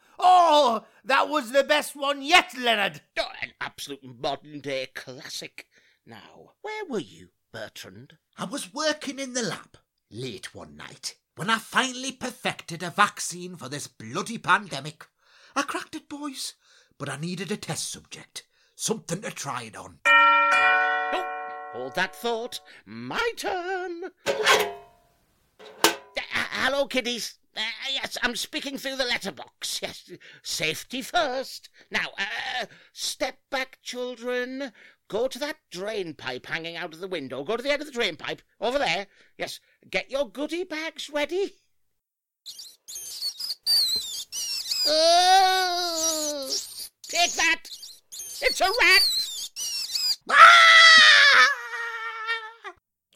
oh, 0.18 0.84
that 1.04 1.28
was 1.28 1.52
the 1.52 1.62
best 1.62 1.94
one 1.94 2.20
yet, 2.20 2.52
Leonard. 2.58 3.00
Oh, 3.16 3.28
an 3.40 3.52
absolute 3.60 4.02
modern 4.02 4.58
day 4.58 4.88
classic. 4.92 5.66
Now, 6.04 6.54
where 6.62 6.84
were 6.86 6.98
you, 6.98 7.28
Bertrand? 7.52 8.16
I 8.36 8.44
was 8.44 8.74
working 8.74 9.20
in 9.20 9.34
the 9.34 9.42
lab 9.42 9.76
late 10.10 10.52
one 10.52 10.74
night 10.74 11.14
when 11.36 11.48
I 11.48 11.58
finally 11.58 12.10
perfected 12.10 12.82
a 12.82 12.90
vaccine 12.90 13.54
for 13.54 13.68
this 13.68 13.86
bloody 13.86 14.38
pandemic. 14.38 15.06
I 15.54 15.62
cracked 15.62 15.94
it, 15.94 16.08
boys, 16.08 16.54
but 17.00 17.08
I 17.08 17.16
needed 17.16 17.50
a 17.50 17.56
test 17.56 17.90
subject, 17.90 18.44
something 18.76 19.22
to 19.22 19.30
try 19.30 19.62
it 19.62 19.74
on. 19.74 20.00
Oh, 20.06 21.24
hold 21.72 21.94
that 21.94 22.14
thought. 22.14 22.60
My 22.84 23.32
turn. 23.38 24.10
Uh, 24.26 25.94
hello, 26.26 26.86
kiddies. 26.86 27.38
Uh, 27.56 27.62
yes, 27.90 28.18
I'm 28.22 28.36
speaking 28.36 28.76
through 28.76 28.96
the 28.96 29.06
letterbox. 29.06 29.80
Yes, 29.80 30.12
safety 30.42 31.00
first. 31.00 31.70
Now, 31.90 32.08
uh, 32.18 32.66
step 32.92 33.38
back, 33.50 33.78
children. 33.82 34.70
Go 35.08 35.26
to 35.26 35.38
that 35.38 35.56
drain 35.70 36.12
pipe 36.12 36.44
hanging 36.44 36.76
out 36.76 36.92
of 36.92 37.00
the 37.00 37.08
window. 37.08 37.42
Go 37.44 37.56
to 37.56 37.62
the 37.62 37.70
end 37.70 37.80
of 37.80 37.86
the 37.86 37.94
drain 37.94 38.16
pipe. 38.16 38.42
Over 38.60 38.78
there. 38.78 39.06
Yes, 39.38 39.58
get 39.90 40.10
your 40.10 40.28
goodie 40.30 40.64
bags 40.64 41.08
ready. 41.08 41.54
Oh, 44.86 46.50
take 47.10 47.32
that. 47.32 47.62
It's 48.42 48.60
a 48.60 48.64
rat. 48.64 49.02
Ah! 50.30 51.48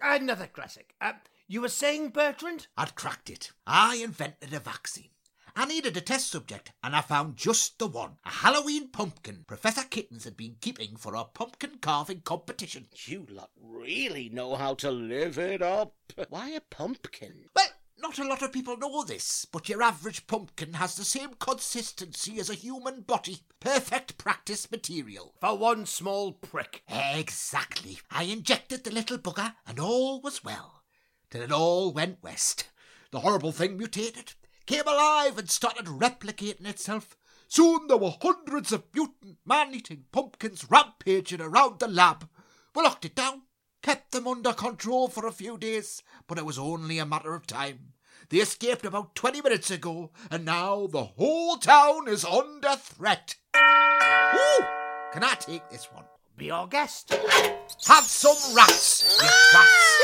Another 0.02 0.48
classic. 0.48 0.94
Uh, 1.00 1.12
you 1.46 1.60
were 1.60 1.68
saying, 1.68 2.10
Bertrand? 2.10 2.66
I'd 2.76 2.94
cracked 2.94 3.30
it. 3.30 3.52
I 3.66 3.96
invented 3.96 4.52
a 4.52 4.58
vaccine. 4.58 5.10
I 5.56 5.66
needed 5.66 5.96
a 5.96 6.00
test 6.00 6.32
subject, 6.32 6.72
and 6.82 6.96
I 6.96 7.00
found 7.00 7.36
just 7.36 7.78
the 7.78 7.86
one. 7.86 8.16
A 8.24 8.30
Halloween 8.30 8.88
pumpkin 8.88 9.44
Professor 9.46 9.84
Kittens 9.84 10.24
had 10.24 10.36
been 10.36 10.56
keeping 10.60 10.96
for 10.96 11.14
a 11.14 11.24
pumpkin 11.24 11.78
carving 11.80 12.22
competition. 12.22 12.88
You 13.06 13.24
lot 13.30 13.50
really 13.62 14.28
know 14.28 14.56
how 14.56 14.74
to 14.74 14.90
live 14.90 15.38
it 15.38 15.62
up. 15.62 15.94
Why 16.28 16.50
a 16.50 16.60
pumpkin? 16.60 17.44
Well, 17.54 17.68
Not 17.96 18.18
a 18.18 18.24
lot 18.24 18.42
of 18.42 18.52
people 18.52 18.76
know 18.76 19.04
this, 19.04 19.44
but 19.44 19.68
your 19.68 19.82
average 19.82 20.26
pumpkin 20.26 20.74
has 20.74 20.96
the 20.96 21.04
same 21.04 21.34
consistency 21.38 22.38
as 22.38 22.50
a 22.50 22.54
human 22.54 23.02
body. 23.02 23.38
Perfect 23.60 24.18
practice 24.18 24.70
material. 24.70 25.34
For 25.40 25.56
one 25.56 25.86
small 25.86 26.32
prick. 26.32 26.82
Exactly. 26.88 28.00
I 28.10 28.24
injected 28.24 28.84
the 28.84 28.90
little 28.90 29.18
bugger, 29.18 29.54
and 29.66 29.78
all 29.78 30.20
was 30.20 30.44
well. 30.44 30.82
Till 31.30 31.42
it 31.42 31.52
all 31.52 31.92
went 31.92 32.22
west. 32.22 32.68
The 33.10 33.20
horrible 33.20 33.52
thing 33.52 33.76
mutated, 33.78 34.34
came 34.66 34.86
alive, 34.86 35.38
and 35.38 35.48
started 35.48 35.86
replicating 35.86 36.66
itself. 36.66 37.16
Soon 37.46 37.86
there 37.86 37.96
were 37.96 38.16
hundreds 38.20 38.72
of 38.72 38.84
mutant, 38.92 39.38
man 39.46 39.74
eating 39.74 40.04
pumpkins 40.10 40.68
rampaging 40.68 41.40
around 41.40 41.78
the 41.78 41.88
lab. 41.88 42.28
We 42.74 42.82
locked 42.82 43.04
it 43.04 43.14
down, 43.14 43.42
kept 43.84 44.12
them 44.12 44.26
under 44.26 44.54
control 44.54 45.08
for 45.08 45.26
a 45.26 45.32
few 45.32 45.58
days, 45.58 46.02
but 46.26 46.38
it 46.38 46.46
was 46.46 46.58
only 46.58 46.98
a 46.98 47.04
matter 47.04 47.34
of 47.34 47.46
time. 47.46 47.92
They 48.30 48.38
escaped 48.38 48.86
about 48.86 49.14
20 49.14 49.42
minutes 49.42 49.70
ago, 49.70 50.10
and 50.30 50.46
now 50.46 50.86
the 50.86 51.04
whole 51.04 51.58
town 51.58 52.08
is 52.08 52.24
under 52.24 52.76
threat. 52.76 53.34
Ooh, 53.54 54.64
can 55.12 55.22
I 55.22 55.34
take 55.38 55.68
this 55.68 55.92
one? 55.92 56.04
Be 56.38 56.50
our 56.50 56.66
guest. 56.66 57.12
Have 57.12 58.04
some 58.04 58.56
rats, 58.56 59.20
you 59.20 59.28
twats. 59.52 59.94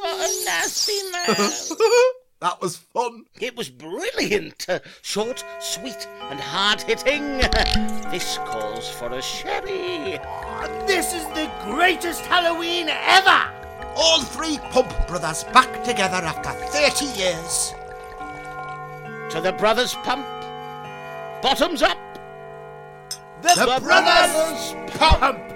What 0.00 0.30
a 0.30 0.44
nasty 0.46 1.02
man. 1.12 2.10
that 2.40 2.60
was 2.60 2.76
fun. 2.76 3.24
It 3.38 3.56
was 3.56 3.68
brilliant. 3.68 4.66
Uh, 4.68 4.78
short, 5.02 5.44
sweet, 5.60 6.08
and 6.30 6.40
hard 6.40 6.80
hitting. 6.82 7.38
This 8.10 8.38
calls 8.38 8.88
for 8.88 9.10
a 9.12 9.20
sherry. 9.20 10.18
This 10.86 11.12
is 11.12 11.24
the 11.28 11.50
greatest 11.64 12.22
Halloween 12.22 12.88
ever! 12.88 13.52
All 13.94 14.22
three 14.22 14.58
Pump 14.70 14.90
brothers 15.06 15.44
back 15.44 15.84
together 15.84 16.16
after 16.16 16.50
30 16.50 17.04
years. 17.18 17.74
To 19.32 19.40
the 19.40 19.52
brothers 19.52 19.94
pump. 19.94 20.26
Bottoms 21.42 21.82
up. 21.82 21.98
The, 23.42 23.54
The 23.54 23.80
Brothers 23.80 24.74
Pump! 24.98 25.50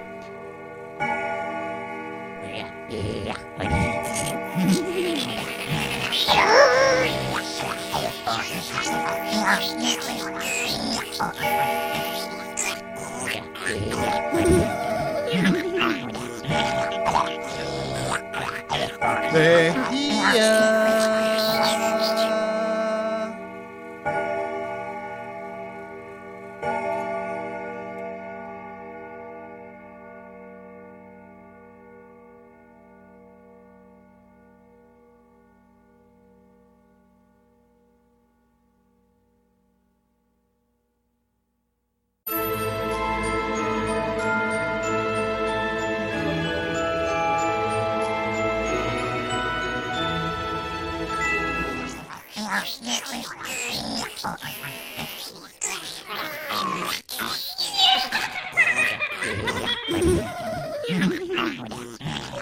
Oh, 19.37 19.64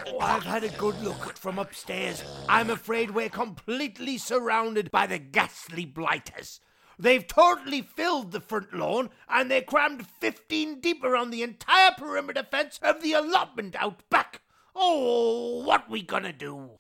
Oh, 0.05 0.17
I've 0.19 0.43
had 0.43 0.63
a 0.63 0.69
good 0.69 1.01
look 1.01 1.37
from 1.37 1.57
upstairs. 1.57 2.23
I'm 2.49 2.69
afraid 2.69 3.11
we're 3.11 3.29
completely 3.29 4.17
surrounded 4.17 4.91
by 4.91 5.07
the 5.07 5.19
ghastly 5.19 5.85
blighters. 5.85 6.59
They've 6.99 7.25
totally 7.25 7.81
filled 7.81 8.31
the 8.31 8.41
front 8.41 8.73
lawn 8.73 9.09
and 9.29 9.49
they're 9.49 9.61
crammed 9.61 10.05
15 10.19 10.81
deep 10.81 11.03
around 11.03 11.31
the 11.31 11.43
entire 11.43 11.91
perimeter 11.91 12.43
fence 12.43 12.79
of 12.81 13.01
the 13.01 13.13
allotment 13.13 13.75
out 13.77 14.07
back. 14.09 14.41
Oh, 14.75 15.63
what 15.63 15.89
we 15.89 16.01
gonna 16.01 16.33
do? 16.33 16.71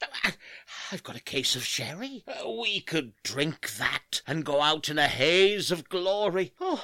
I've 0.91 1.03
got 1.03 1.15
a 1.15 1.21
case 1.21 1.55
of 1.55 1.63
sherry. 1.63 2.23
We 2.45 2.81
could 2.81 3.13
drink 3.23 3.73
that 3.77 4.21
and 4.27 4.43
go 4.43 4.61
out 4.61 4.89
in 4.89 4.97
a 4.97 5.07
haze 5.07 5.71
of 5.71 5.89
glory. 5.89 6.53
Oh, 6.59 6.83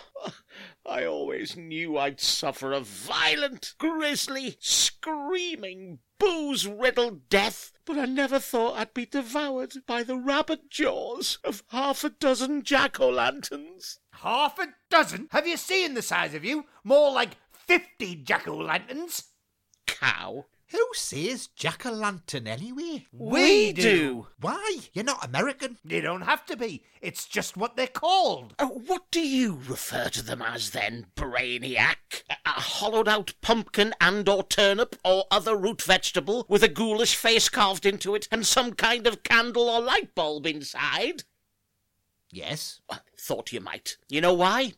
I 0.89 1.05
always 1.05 1.55
knew 1.55 1.99
I'd 1.99 2.19
suffer 2.19 2.73
a 2.73 2.79
violent, 2.79 3.75
grisly, 3.77 4.57
screaming, 4.59 5.99
booze 6.17 6.65
riddled 6.65 7.29
death, 7.29 7.71
but 7.85 7.99
I 7.99 8.05
never 8.05 8.39
thought 8.39 8.75
I'd 8.75 8.95
be 8.95 9.05
devoured 9.05 9.85
by 9.85 10.01
the 10.01 10.17
rabbit 10.17 10.71
jaws 10.71 11.37
of 11.43 11.63
half 11.67 12.03
a 12.03 12.09
dozen 12.09 12.63
jack 12.63 12.99
o' 12.99 13.09
lanterns. 13.09 13.99
Half 14.13 14.57
a 14.57 14.73
dozen? 14.89 15.27
Have 15.31 15.45
you 15.45 15.57
seen 15.57 15.93
the 15.93 16.01
size 16.01 16.33
of 16.33 16.43
you? 16.43 16.65
More 16.83 17.11
like 17.11 17.37
50 17.51 18.15
jack 18.23 18.47
o' 18.47 18.57
lanterns. 18.57 19.25
Cow. 19.85 20.47
Who 20.71 20.87
says 20.93 21.47
jack 21.47 21.85
o' 21.85 21.91
lantern 21.91 22.45
anyway? 22.45 23.07
We 23.11 23.73
do. 23.73 24.27
Why? 24.39 24.77
You're 24.93 25.03
not 25.03 25.25
American. 25.25 25.77
You 25.83 26.01
don't 26.01 26.21
have 26.21 26.45
to 26.45 26.55
be. 26.55 26.83
It's 27.01 27.25
just 27.25 27.57
what 27.57 27.75
they're 27.75 27.87
called. 27.87 28.53
Uh, 28.59 28.67
what 28.67 29.09
do 29.09 29.19
you 29.19 29.59
refer 29.67 30.09
to 30.09 30.21
them 30.21 30.43
as 30.43 30.69
then, 30.69 31.07
brainiac? 31.15 32.23
A, 32.29 32.35
a 32.45 32.49
hollowed 32.49 33.07
out 33.07 33.33
pumpkin 33.41 33.95
and 33.99 34.29
or 34.29 34.43
turnip 34.43 34.95
or 35.03 35.25
other 35.31 35.57
root 35.57 35.81
vegetable 35.81 36.45
with 36.47 36.63
a 36.63 36.67
ghoulish 36.67 37.15
face 37.15 37.49
carved 37.49 37.87
into 37.87 38.13
it 38.13 38.27
and 38.31 38.45
some 38.45 38.73
kind 38.73 39.07
of 39.07 39.23
candle 39.23 39.69
or 39.69 39.81
light 39.81 40.13
bulb 40.13 40.45
inside? 40.45 41.23
Yes. 42.31 42.79
Well, 42.87 43.01
thought 43.17 43.51
you 43.51 43.59
might. 43.59 43.97
You 44.07 44.21
know 44.21 44.33
why? 44.33 44.73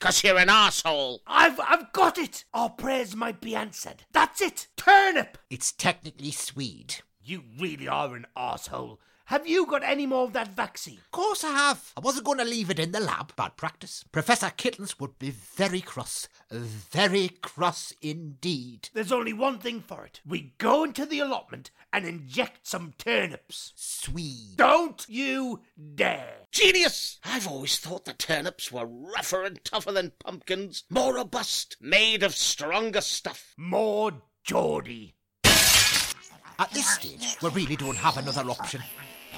'Cause 0.00 0.24
you're 0.24 0.38
an 0.38 0.48
arsehole. 0.48 1.20
I've 1.26 1.60
I've 1.60 1.92
got 1.92 2.16
it. 2.16 2.44
Our 2.54 2.70
prayers 2.70 3.14
might 3.14 3.40
be 3.40 3.54
answered. 3.54 4.06
That's 4.12 4.40
it. 4.40 4.68
Turnip. 4.76 5.36
It's 5.50 5.72
technically 5.72 6.30
Swede. 6.30 7.02
You 7.22 7.44
really 7.58 7.86
are 7.86 8.16
an 8.16 8.26
asshole. 8.34 8.98
Have 9.30 9.46
you 9.46 9.64
got 9.64 9.84
any 9.84 10.06
more 10.06 10.24
of 10.24 10.32
that 10.32 10.56
vaccine? 10.56 10.98
Of 10.98 11.12
course 11.12 11.44
I 11.44 11.52
have. 11.52 11.92
I 11.96 12.00
wasn't 12.00 12.26
going 12.26 12.38
to 12.38 12.44
leave 12.44 12.68
it 12.68 12.80
in 12.80 12.90
the 12.90 12.98
lab. 12.98 13.36
Bad 13.36 13.56
practice. 13.56 14.04
Professor 14.10 14.50
Kittens 14.50 14.98
would 14.98 15.20
be 15.20 15.30
very 15.30 15.80
cross. 15.80 16.26
Very 16.50 17.28
cross 17.28 17.92
indeed. 18.02 18.88
There's 18.92 19.12
only 19.12 19.32
one 19.32 19.60
thing 19.60 19.82
for 19.82 20.04
it. 20.04 20.20
We 20.26 20.54
go 20.58 20.82
into 20.82 21.06
the 21.06 21.20
allotment 21.20 21.70
and 21.92 22.04
inject 22.04 22.66
some 22.66 22.92
turnips. 22.98 23.72
Sweet. 23.76 24.56
Don't 24.56 25.06
you 25.08 25.60
dare. 25.94 26.48
Genius! 26.50 27.20
I've 27.24 27.46
always 27.46 27.78
thought 27.78 28.06
the 28.06 28.14
turnips 28.14 28.72
were 28.72 28.86
rougher 28.86 29.44
and 29.44 29.64
tougher 29.64 29.92
than 29.92 30.10
pumpkins, 30.18 30.82
more 30.90 31.14
robust, 31.14 31.76
made 31.80 32.24
of 32.24 32.34
stronger 32.34 33.00
stuff. 33.00 33.54
More 33.56 34.10
Geordie. 34.42 35.14
At 35.44 36.72
this 36.72 36.90
stage, 36.90 37.36
we 37.40 37.50
really 37.50 37.76
don't 37.76 37.96
have 37.96 38.16
another 38.16 38.50
option. 38.50 38.82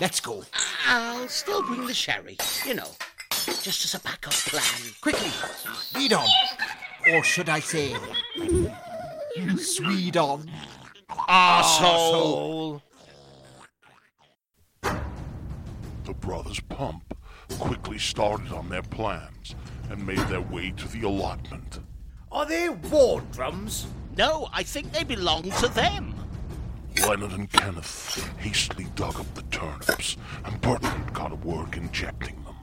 Let's 0.02 0.18
go. 0.18 0.42
I'll 0.88 1.28
still 1.28 1.62
bring 1.62 1.86
the 1.86 1.94
sherry, 1.94 2.36
you 2.66 2.74
know, 2.74 2.88
just 3.62 3.84
as 3.84 3.94
a 3.94 4.00
backup 4.00 4.32
plan. 4.32 4.92
Quickly. 5.00 5.30
Lead 5.94 6.12
on. 6.12 6.26
Or 7.12 7.22
should 7.22 7.48
I 7.48 7.60
say, 7.60 7.94
Swede 9.58 10.16
on. 10.16 10.50
Arsehole! 11.08 12.82
The 14.82 16.14
brothers 16.18 16.58
Pump 16.68 17.16
quickly 17.60 17.98
started 17.98 18.52
on 18.52 18.68
their 18.68 18.82
plans 18.82 19.54
and 19.88 20.04
made 20.04 20.18
their 20.26 20.40
way 20.40 20.72
to 20.78 20.88
the 20.88 21.06
allotment. 21.06 21.78
Are 22.32 22.44
they 22.44 22.68
war 22.68 23.20
drums? 23.30 23.86
No, 24.16 24.48
I 24.52 24.64
think 24.64 24.90
they 24.90 25.04
belong 25.04 25.48
to 25.52 25.68
them. 25.68 26.11
Leonard 27.08 27.32
and 27.32 27.50
Kenneth 27.50 28.30
hastily 28.38 28.86
dug 28.94 29.18
up 29.18 29.34
the 29.34 29.42
turnips, 29.50 30.16
and 30.44 30.60
Bertrand 30.60 31.12
got 31.12 31.28
to 31.28 31.34
work 31.36 31.76
injecting 31.76 32.36
them. 32.44 32.54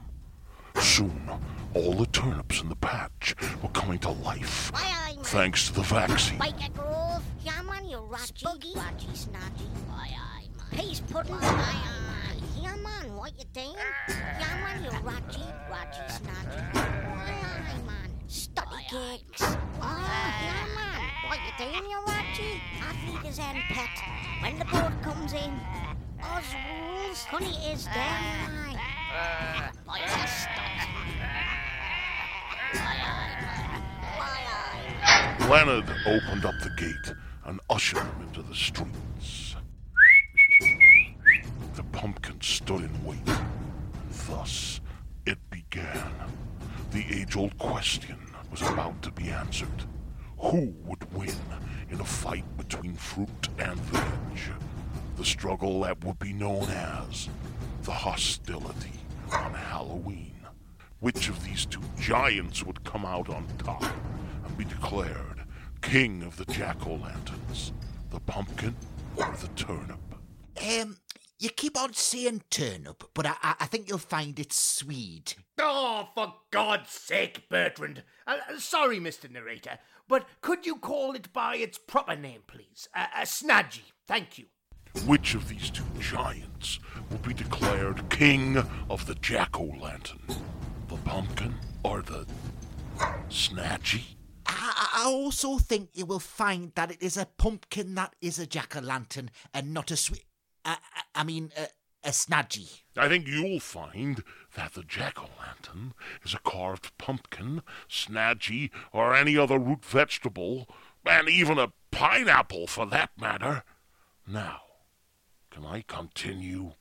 Soon, 0.82 1.28
all 1.74 1.92
the 1.92 2.06
turnips 2.06 2.60
in 2.62 2.68
the 2.68 2.76
patch 2.76 3.34
were 3.62 3.68
coming 3.70 3.98
to 4.00 4.10
life, 4.10 4.70
Aye, 4.74 5.10
aye, 5.10 5.14
man. 5.16 5.24
thanks 5.24 5.68
to 5.68 5.74
the 5.74 5.82
vaccine. 5.82 6.38
Bike 6.38 6.54
a. 6.60 7.20
Yeah, 7.44 7.62
man, 7.62 7.86
you 7.88 7.98
ratchy. 8.00 8.46
Ratchy, 8.46 9.06
snatchy. 9.08 9.68
Aye, 9.92 10.16
aye, 10.16 10.44
man. 10.56 10.66
Pease 10.80 11.00
pudding. 11.00 11.34
Aye, 11.34 11.38
aye, 11.42 12.34
man. 12.34 12.42
Yeah, 12.62 12.76
man, 12.76 13.16
what 13.16 13.32
you 13.38 13.44
doing? 13.52 13.74
Yeah, 14.08 14.60
man, 14.62 14.84
you 14.84 14.90
ratchy. 15.00 15.42
Ratchy, 15.70 16.00
snatchy. 16.12 16.76
Aye, 16.76 17.72
aye, 17.74 17.82
man. 17.86 18.10
Study 18.26 18.86
gigs. 18.90 19.42
Aye, 19.42 20.40
yeah, 20.42 20.74
man. 20.76 20.89
What 21.30 21.38
you 21.46 21.52
doing, 21.64 21.88
you? 21.88 21.96
I 22.82 22.92
feed 23.06 23.24
his 23.24 23.38
end 23.38 23.60
pet. 23.68 23.88
When 24.42 24.58
the 24.58 24.64
boat 24.64 24.90
comes 25.00 25.32
in, 25.32 25.60
Oz 26.20 26.42
rules. 26.68 27.24
Honey 27.26 27.54
is 27.72 27.84
there. 27.84 27.94
Aye. 27.94 29.70
Boy, 29.86 30.00
I 30.06 30.26
stopped. 30.26 30.88
Leonard 35.48 35.88
opened 36.04 36.44
up 36.44 36.54
the 36.64 36.70
gate 36.76 37.14
and 37.44 37.60
ushered 37.70 38.02
him 38.02 38.22
into 38.26 38.42
the 38.42 38.54
streets. 38.56 39.54
The 41.74 41.84
pumpkin 41.92 42.40
stood 42.40 42.80
in 42.80 43.04
wait. 43.04 43.18
Thus, 44.26 44.80
it 45.26 45.38
began. 45.48 46.10
The 46.90 47.04
age 47.08 47.36
old 47.36 47.56
question 47.56 48.18
was 48.50 48.62
about 48.62 49.00
to 49.02 49.12
be 49.12 49.30
answered. 49.30 49.84
Who 50.40 50.74
would 50.84 51.12
win 51.12 51.34
in 51.90 52.00
a 52.00 52.04
fight 52.04 52.44
between 52.56 52.94
fruit 52.94 53.48
and 53.58 53.78
veg? 53.78 54.52
The 55.16 55.24
struggle 55.24 55.82
that 55.82 56.02
would 56.02 56.18
be 56.18 56.32
known 56.32 56.68
as 56.70 57.28
the 57.82 57.92
hostility 57.92 58.94
on 59.32 59.52
Halloween. 59.52 60.34
Which 61.00 61.28
of 61.28 61.44
these 61.44 61.66
two 61.66 61.82
giants 61.98 62.64
would 62.64 62.84
come 62.84 63.04
out 63.04 63.28
on 63.28 63.46
top 63.58 63.84
and 64.44 64.56
be 64.56 64.64
declared 64.64 65.44
king 65.82 66.22
of 66.22 66.36
the 66.36 66.46
jack 66.46 66.86
o' 66.86 66.94
lanterns? 66.94 67.72
The 68.10 68.20
pumpkin 68.20 68.74
or 69.16 69.34
the 69.40 69.48
turnip? 69.48 70.00
Um, 70.80 70.96
you 71.38 71.50
keep 71.50 71.78
on 71.78 71.92
saying 71.92 72.42
turnip, 72.50 73.04
but 73.14 73.26
I, 73.26 73.34
I, 73.42 73.54
I 73.60 73.66
think 73.66 73.88
you'll 73.88 73.98
find 73.98 74.38
it's 74.38 74.56
Swede. 74.56 75.34
Oh, 75.58 76.08
for 76.14 76.34
God's 76.50 76.90
sake, 76.90 77.48
Bertrand. 77.48 78.02
Uh, 78.26 78.36
uh, 78.50 78.58
sorry, 78.58 79.00
Mr. 79.00 79.30
Narrator, 79.30 79.78
but 80.10 80.26
could 80.42 80.66
you 80.66 80.76
call 80.76 81.14
it 81.14 81.32
by 81.32 81.56
its 81.56 81.78
proper 81.78 82.16
name, 82.16 82.42
please? 82.48 82.88
Uh, 82.94 83.06
uh, 83.16 83.20
Snadgy. 83.20 83.92
Thank 84.08 84.38
you. 84.38 84.46
Which 85.06 85.36
of 85.36 85.48
these 85.48 85.70
two 85.70 85.84
giants 86.00 86.80
will 87.08 87.18
be 87.18 87.32
declared 87.32 88.10
king 88.10 88.56
of 88.90 89.06
the 89.06 89.14
jack 89.14 89.58
o' 89.58 89.72
lantern? 89.80 90.20
The 90.88 90.96
pumpkin 90.96 91.54
or 91.84 92.02
the 92.02 92.26
snatchy? 93.28 94.02
I, 94.46 94.88
I 94.96 95.04
also 95.04 95.58
think 95.58 95.90
you 95.94 96.06
will 96.06 96.18
find 96.18 96.72
that 96.74 96.90
it 96.90 97.00
is 97.00 97.16
a 97.16 97.26
pumpkin 97.38 97.94
that 97.94 98.16
is 98.20 98.40
a 98.40 98.46
jack 98.46 98.74
o' 98.76 98.80
lantern 98.80 99.30
and 99.54 99.72
not 99.72 99.92
a 99.92 99.96
sweet. 99.96 100.24
I, 100.64 100.72
I, 100.72 101.20
I 101.20 101.24
mean, 101.24 101.52
a, 101.56 101.68
a 102.04 102.10
snadgy. 102.10 102.82
I 102.96 103.08
think 103.08 103.26
you'll 103.26 103.60
find 103.60 104.22
that 104.54 104.74
the 104.74 104.82
jack 104.82 105.20
o' 105.20 105.28
lantern 105.38 105.94
is 106.24 106.34
a 106.34 106.38
carved 106.38 106.96
pumpkin, 106.98 107.62
snadgy, 107.88 108.70
or 108.92 109.14
any 109.14 109.36
other 109.36 109.58
root 109.58 109.84
vegetable, 109.84 110.68
and 111.06 111.28
even 111.28 111.58
a 111.58 111.72
pineapple 111.90 112.66
for 112.66 112.86
that 112.86 113.10
matter. 113.18 113.64
Now, 114.26 114.60
can 115.50 115.64
I 115.64 115.82
continue? 115.86 116.72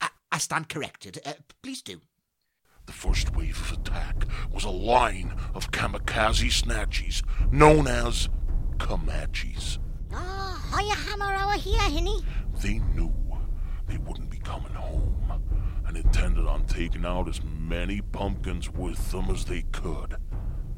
I, 0.00 0.08
I 0.30 0.38
stand 0.38 0.68
corrected. 0.68 1.18
Uh, 1.24 1.34
please 1.62 1.82
do. 1.82 2.00
The 2.86 2.92
first 2.92 3.34
wave 3.34 3.58
of 3.60 3.78
attack 3.78 4.26
was 4.52 4.64
a 4.64 4.70
line 4.70 5.34
of 5.54 5.70
kamikaze 5.70 6.62
snatchies 6.62 7.22
known 7.50 7.86
as 7.86 8.28
Comanches. 8.78 9.78
Oh, 10.12 10.70
are 10.74 10.82
you 10.82 10.94
hammer 10.94 11.32
hour 11.32 11.54
here, 11.54 11.80
Hinny? 11.88 12.20
They 12.60 12.80
knew 12.94 13.14
they 13.86 13.98
wouldn't 13.98 14.30
be 14.30 14.38
coming 14.38 14.72
home 14.72 15.42
and 15.86 15.96
intended 15.96 16.46
on 16.46 16.64
taking 16.66 17.04
out 17.04 17.28
as 17.28 17.42
many 17.42 18.00
pumpkins 18.00 18.70
with 18.70 19.10
them 19.10 19.30
as 19.30 19.44
they 19.44 19.62
could. 19.72 20.12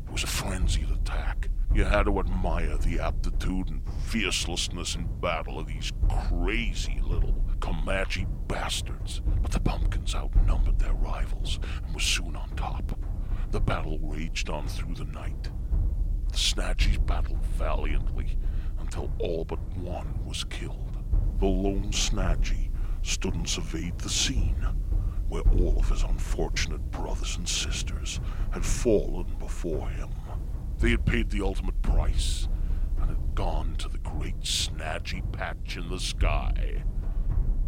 It 0.07 0.13
was 0.13 0.25
a 0.25 0.29
frenzied 0.29 0.91
attack. 0.91 1.49
You 1.73 1.85
had 1.85 2.05
to 2.05 2.19
admire 2.19 2.79
the 2.79 3.01
aptitude 3.01 3.69
and 3.69 3.85
fiercelessness 4.07 4.97
in 4.97 5.07
battle 5.21 5.59
of 5.59 5.67
these 5.67 5.93
crazy 6.29 7.01
little 7.05 7.45
Comanche 7.61 8.27
bastards. 8.49 9.21
But 9.43 9.51
the 9.51 9.61
pumpkins 9.61 10.15
outnumbered 10.15 10.79
their 10.79 10.95
rivals 10.95 11.59
and 11.85 11.95
were 11.95 12.01
soon 12.01 12.37
on 12.37 12.49
top. 12.51 12.99
The 13.51 13.61
battle 13.61 13.99
raged 14.01 14.51
on 14.51 14.69
through 14.69 14.95
the 14.95 15.05
night. 15.05 15.51
The 16.31 16.37
Snatchies 16.37 17.05
battled 17.05 17.45
valiantly 17.45 18.39
until 18.81 19.11
all 19.19 19.45
but 19.45 19.61
one 19.77 20.25
was 20.25 20.45
killed. 20.45 20.97
The 21.39 21.47
lone 21.47 21.93
Snatchy 21.93 22.66
and 23.07 23.49
surveyed 23.49 23.99
the 23.99 24.09
scene, 24.09 24.67
where 25.29 25.43
all 25.43 25.79
of 25.79 25.89
his 25.89 26.03
unfortunate 26.03 26.91
brothers 26.91 27.37
and 27.37 27.49
sisters 27.49 28.21
had 28.51 28.65
fallen 28.65 29.37
before 29.39 29.89
him. 29.91 30.11
They 30.79 30.91
had 30.91 31.07
paid 31.07 31.31
the 31.31 31.43
ultimate 31.43 31.81
price 31.83 32.49
and 33.01 33.09
had 33.09 33.35
gone 33.35 33.77
to 33.77 33.89
the 33.89 33.99
great 33.99 34.41
Snatchy 34.41 35.23
patch 35.33 35.77
in 35.77 35.89
the 35.89 36.01
sky. 36.01 36.83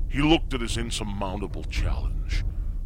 He 0.08 0.22
looked 0.22 0.54
at 0.54 0.60
his 0.60 0.76
insurmountable 0.76 1.64
challenge 1.64 2.44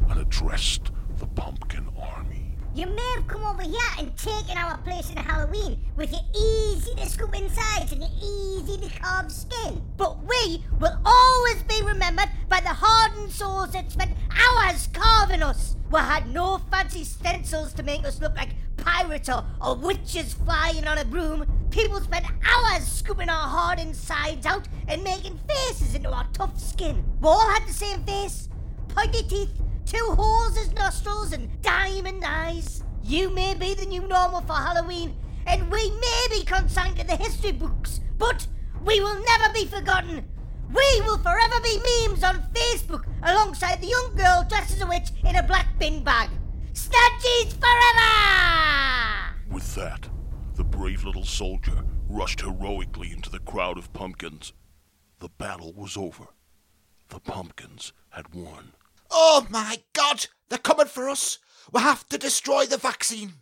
and 0.09 0.19
addressed 0.19 0.91
the 1.17 1.27
pumpkin 1.27 1.87
army. 1.97 2.32
You 2.75 2.87
may 2.87 3.13
have 3.15 3.27
come 3.27 3.45
over 3.45 3.61
here 3.61 3.79
and 3.99 4.17
taken 4.17 4.57
our 4.57 4.79
place 4.79 5.11
in 5.11 5.17
Halloween 5.17 5.79
with 5.95 6.11
your 6.11 6.21
easy 6.35 6.95
to 6.95 7.07
scoop 7.07 7.35
insides 7.37 7.91
and 7.91 8.01
your 8.01 8.09
easy 8.19 8.79
to 8.79 8.99
carve 8.99 9.31
skin. 9.31 9.79
But 9.95 10.17
we 10.23 10.65
will 10.79 10.99
always 11.05 11.61
be 11.63 11.83
remembered 11.83 12.29
by 12.49 12.61
the 12.61 12.69
hardened 12.69 13.31
souls 13.31 13.73
that 13.73 13.91
spent 13.91 14.13
hours 14.31 14.89
carving 14.91 15.43
us. 15.43 15.75
We 15.91 15.99
had 15.99 16.33
no 16.33 16.61
fancy 16.71 17.03
stencils 17.03 17.73
to 17.73 17.83
make 17.83 18.05
us 18.05 18.19
look 18.19 18.35
like 18.35 18.55
pirates 18.77 19.29
or, 19.29 19.45
or 19.61 19.75
witches 19.75 20.33
flying 20.33 20.87
on 20.87 20.97
a 20.97 21.05
broom. 21.05 21.45
People 21.69 22.01
spent 22.01 22.25
hours 22.43 22.87
scooping 22.87 23.29
our 23.29 23.47
hard 23.47 23.79
insides 23.79 24.47
out 24.47 24.67
and 24.87 25.03
making 25.03 25.39
faces 25.47 25.93
into 25.93 26.11
our 26.11 26.25
tough 26.33 26.59
skin. 26.59 27.03
We 27.21 27.27
all 27.27 27.47
had 27.51 27.67
the 27.67 27.73
same 27.73 28.03
face, 28.03 28.49
pointy 28.87 29.21
teeth, 29.21 29.51
two 29.85 30.05
holes 30.17 30.57
as 30.57 30.73
nostrils, 30.73 31.33
and 31.33 31.61
diamond 31.61 32.23
eyes. 32.25 32.83
You 33.03 33.29
may 33.29 33.53
be 33.53 33.73
the 33.73 33.85
new 33.85 34.07
normal 34.07 34.41
for 34.41 34.53
Halloween, 34.53 35.15
and 35.45 35.69
we 35.69 35.91
may 35.91 36.27
be 36.29 36.43
consigned 36.43 36.97
to 36.97 37.05
the 37.05 37.15
history 37.15 37.51
books, 37.51 37.99
but 38.17 38.47
we 38.85 38.99
will 38.99 39.21
never 39.25 39.53
be 39.53 39.65
forgotten. 39.65 40.27
We 40.69 41.01
will 41.01 41.17
forever 41.19 41.59
be 41.61 41.79
memes 42.07 42.23
on 42.23 42.41
Facebook 42.53 43.05
alongside 43.21 43.81
the 43.81 43.87
young 43.87 44.15
girl 44.15 44.45
dressed 44.47 44.73
as 44.73 44.81
a 44.81 44.87
witch 44.87 45.09
in 45.25 45.35
a 45.35 45.43
black 45.43 45.67
bin 45.77 46.03
bag. 46.03 46.29
Forever! 47.59 49.35
With 49.49 49.75
that, 49.75 50.09
the 50.55 50.63
brave 50.63 51.03
little 51.03 51.25
soldier 51.25 51.83
rushed 52.09 52.41
heroically 52.41 53.11
into 53.11 53.29
the 53.29 53.39
crowd 53.39 53.77
of 53.77 53.93
pumpkins. 53.93 54.53
The 55.19 55.29
battle 55.29 55.73
was 55.73 55.95
over. 55.95 56.27
The 57.09 57.19
pumpkins 57.19 57.93
had 58.09 58.33
won. 58.33 58.73
Oh 59.15 59.45
my 59.51 59.83
god! 59.93 60.25
They're 60.49 60.57
coming 60.57 60.87
for 60.87 61.07
us! 61.07 61.37
We 61.71 61.81
have 61.81 62.09
to 62.09 62.17
destroy 62.17 62.65
the 62.65 62.77
vaccine! 62.77 63.33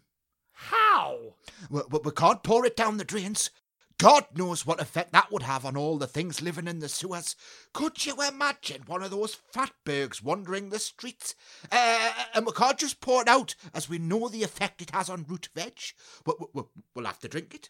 How? 0.51 1.35
We, 1.69 1.81
we, 1.89 1.99
we 2.03 2.11
can't 2.11 2.43
pour 2.43 2.65
it 2.65 2.75
down 2.75 2.97
the 2.97 3.05
drains. 3.05 3.49
God 3.97 4.25
knows 4.35 4.65
what 4.65 4.81
effect 4.81 5.13
that 5.13 5.31
would 5.31 5.43
have 5.43 5.63
on 5.63 5.77
all 5.77 5.97
the 5.97 6.07
things 6.07 6.41
living 6.41 6.67
in 6.67 6.79
the 6.79 6.89
sewers. 6.89 7.35
Could 7.71 8.05
you 8.05 8.15
imagine 8.21 8.81
one 8.87 9.03
of 9.03 9.11
those 9.11 9.37
fatbergs 9.53 10.23
wandering 10.23 10.69
the 10.69 10.79
streets? 10.79 11.35
Uh, 11.71 12.11
and 12.33 12.45
we 12.45 12.51
can't 12.51 12.79
just 12.79 12.99
pour 12.99 13.21
it 13.21 13.27
out, 13.27 13.55
as 13.73 13.87
we 13.87 13.99
know 13.99 14.27
the 14.27 14.43
effect 14.43 14.81
it 14.81 14.89
has 14.89 15.09
on 15.09 15.25
root 15.29 15.49
veg. 15.55 15.79
But 16.25 16.39
we, 16.39 16.47
we, 16.53 16.63
we'll 16.95 17.05
have 17.05 17.19
to 17.19 17.27
drink 17.27 17.53
it. 17.53 17.69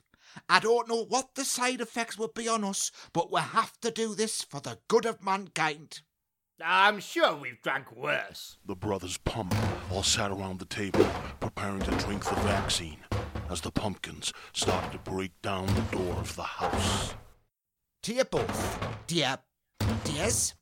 I 0.50 0.60
don't 0.60 0.88
know 0.88 1.04
what 1.04 1.36
the 1.36 1.44
side 1.44 1.82
effects 1.82 2.18
will 2.18 2.32
be 2.34 2.48
on 2.48 2.64
us, 2.64 2.92
but 3.12 3.32
we 3.32 3.42
have 3.42 3.78
to 3.82 3.92
do 3.92 4.16
this 4.16 4.42
for 4.42 4.62
the 4.62 4.80
good 4.88 5.06
of 5.06 5.24
mankind. 5.24 6.00
I'm 6.64 7.00
sure 7.00 7.36
we've 7.36 7.62
drank 7.62 7.96
worse. 7.96 8.58
The 8.66 8.76
brothers 8.76 9.18
Pump 9.18 9.56
all 9.92 10.04
sat 10.04 10.32
around 10.32 10.60
the 10.60 10.66
table, 10.66 11.06
preparing 11.40 11.80
to 11.82 11.92
drink 11.92 12.24
the 12.24 12.36
vaccine, 12.36 12.98
as 13.50 13.62
the 13.62 13.72
pumpkins 13.72 14.34
started 14.54 14.92
to 14.92 14.98
break 15.00 15.32
down 15.42 15.68
the 15.68 15.98
door 15.98 16.14
of 16.16 16.36
the 16.36 16.44
house. 16.44 17.14
To 18.04 18.14
you 18.14 18.24
both, 18.24 18.80
dear, 19.08 19.38
dears, 20.04 20.56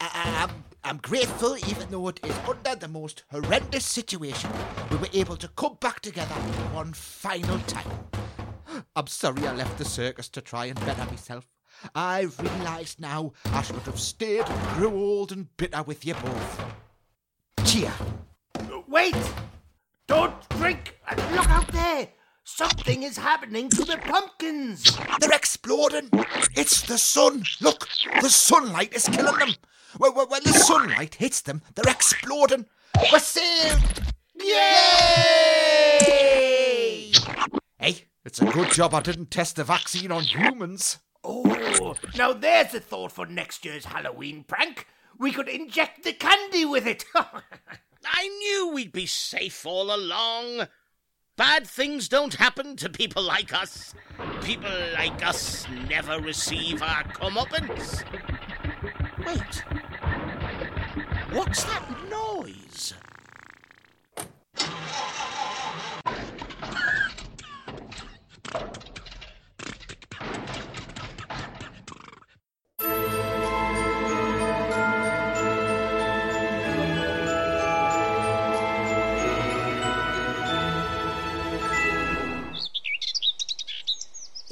I, 0.00 0.46
I'm, 0.48 0.64
I'm 0.84 0.96
grateful, 0.98 1.56
even 1.68 1.90
though 1.90 2.08
it 2.08 2.20
is 2.24 2.36
under 2.48 2.74
the 2.74 2.88
most 2.88 3.24
horrendous 3.30 3.84
situation, 3.86 4.50
we 4.90 4.96
were 4.96 5.08
able 5.12 5.36
to 5.36 5.48
come 5.48 5.76
back 5.80 6.00
together 6.00 6.34
one 6.74 6.92
final 6.92 7.58
time. 7.60 7.90
I'm 8.96 9.06
sorry 9.06 9.46
I 9.46 9.54
left 9.54 9.78
the 9.78 9.84
circus 9.84 10.28
to 10.30 10.40
try 10.40 10.66
and 10.66 10.80
better 10.80 11.04
myself. 11.06 11.46
I 11.94 12.28
realise 12.38 12.98
now 12.98 13.32
I 13.46 13.62
should 13.62 13.76
have 13.76 13.98
stayed 13.98 14.44
and 14.46 14.76
grew 14.76 14.92
old 14.94 15.32
and 15.32 15.54
bitter 15.56 15.82
with 15.82 16.04
you 16.04 16.14
both. 16.14 16.64
Cheer. 17.64 17.92
Wait! 18.88 19.16
Don't 20.06 20.48
drink! 20.50 20.98
And 21.08 21.20
Look 21.36 21.48
out 21.48 21.68
there! 21.68 22.08
Something 22.44 23.04
is 23.04 23.16
happening 23.16 23.68
to 23.70 23.84
the 23.84 23.96
pumpkins! 23.98 24.98
They're 25.20 25.30
exploding. 25.32 26.10
It's 26.56 26.82
the 26.82 26.98
sun. 26.98 27.44
Look, 27.60 27.86
the 28.20 28.28
sunlight 28.28 28.92
is 28.92 29.08
killing 29.08 29.38
them. 29.38 29.54
When 29.98 30.42
the 30.42 30.52
sunlight 30.52 31.14
hits 31.14 31.40
them, 31.42 31.62
they're 31.74 31.92
exploding. 31.92 32.66
We're 33.12 33.18
saved. 33.20 34.02
Yay! 34.34 34.50
Hey, 37.78 38.04
it's 38.24 38.40
a 38.42 38.46
good 38.46 38.70
job 38.72 38.94
I 38.94 39.00
didn't 39.00 39.30
test 39.30 39.56
the 39.56 39.64
vaccine 39.64 40.10
on 40.10 40.22
humans. 40.24 40.98
Oh, 41.32 41.94
now 42.16 42.32
there's 42.32 42.74
a 42.74 42.80
thought 42.80 43.12
for 43.12 43.24
next 43.24 43.64
year's 43.64 43.84
Halloween 43.84 44.42
prank. 44.42 44.88
We 45.16 45.30
could 45.30 45.46
inject 45.48 46.02
the 46.02 46.12
candy 46.12 46.64
with 46.64 46.88
it. 46.88 47.04
I 47.14 48.26
knew 48.26 48.72
we'd 48.74 48.90
be 48.90 49.06
safe 49.06 49.64
all 49.64 49.94
along. 49.94 50.66
Bad 51.36 51.68
things 51.68 52.08
don't 52.08 52.34
happen 52.34 52.74
to 52.76 52.88
people 52.88 53.22
like 53.22 53.54
us. 53.54 53.94
People 54.42 54.72
like 54.94 55.24
us 55.24 55.68
never 55.88 56.18
receive 56.20 56.82
our 56.82 57.04
comeuppance. 57.04 58.02
Wait. 59.24 59.64
What's 61.32 61.62
that 61.62 61.86
noise? 62.10 62.94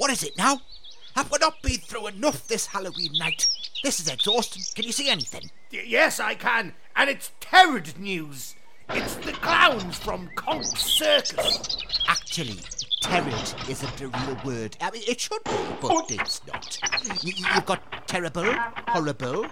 What 0.09 0.23
is 0.23 0.23
it 0.23 0.37
now? 0.39 0.59
Have 1.15 1.31
we 1.31 1.37
not 1.39 1.61
been 1.61 1.77
through 1.77 2.07
enough 2.07 2.47
this 2.47 2.65
Halloween 2.65 3.11
night? 3.19 3.47
This 3.83 3.99
is 3.99 4.09
exhausting. 4.09 4.63
Can 4.73 4.85
you 4.85 4.91
see 4.91 5.07
anything? 5.07 5.51
Y- 5.71 5.83
yes, 5.85 6.19
I 6.19 6.33
can. 6.33 6.73
And 6.95 7.11
it's 7.11 7.29
terrored 7.39 7.95
news. 7.99 8.55
It's 8.89 9.13
the 9.17 9.33
clowns 9.33 9.99
from 9.99 10.31
Conk's 10.33 10.81
Circus. 10.81 11.77
Actually, 12.07 12.57
terrid 13.03 13.69
isn't 13.69 14.01
a 14.01 14.07
real 14.07 14.41
word. 14.43 14.75
I 14.81 14.89
mean, 14.89 15.03
it 15.07 15.21
should 15.21 15.43
be, 15.43 15.51
but 15.79 15.91
oh. 15.91 16.05
it's 16.09 16.41
not. 16.47 16.79
Y- 17.23 17.33
you've 17.35 17.65
got 17.67 18.07
terrible, 18.07 18.51
horrible, 18.87 19.45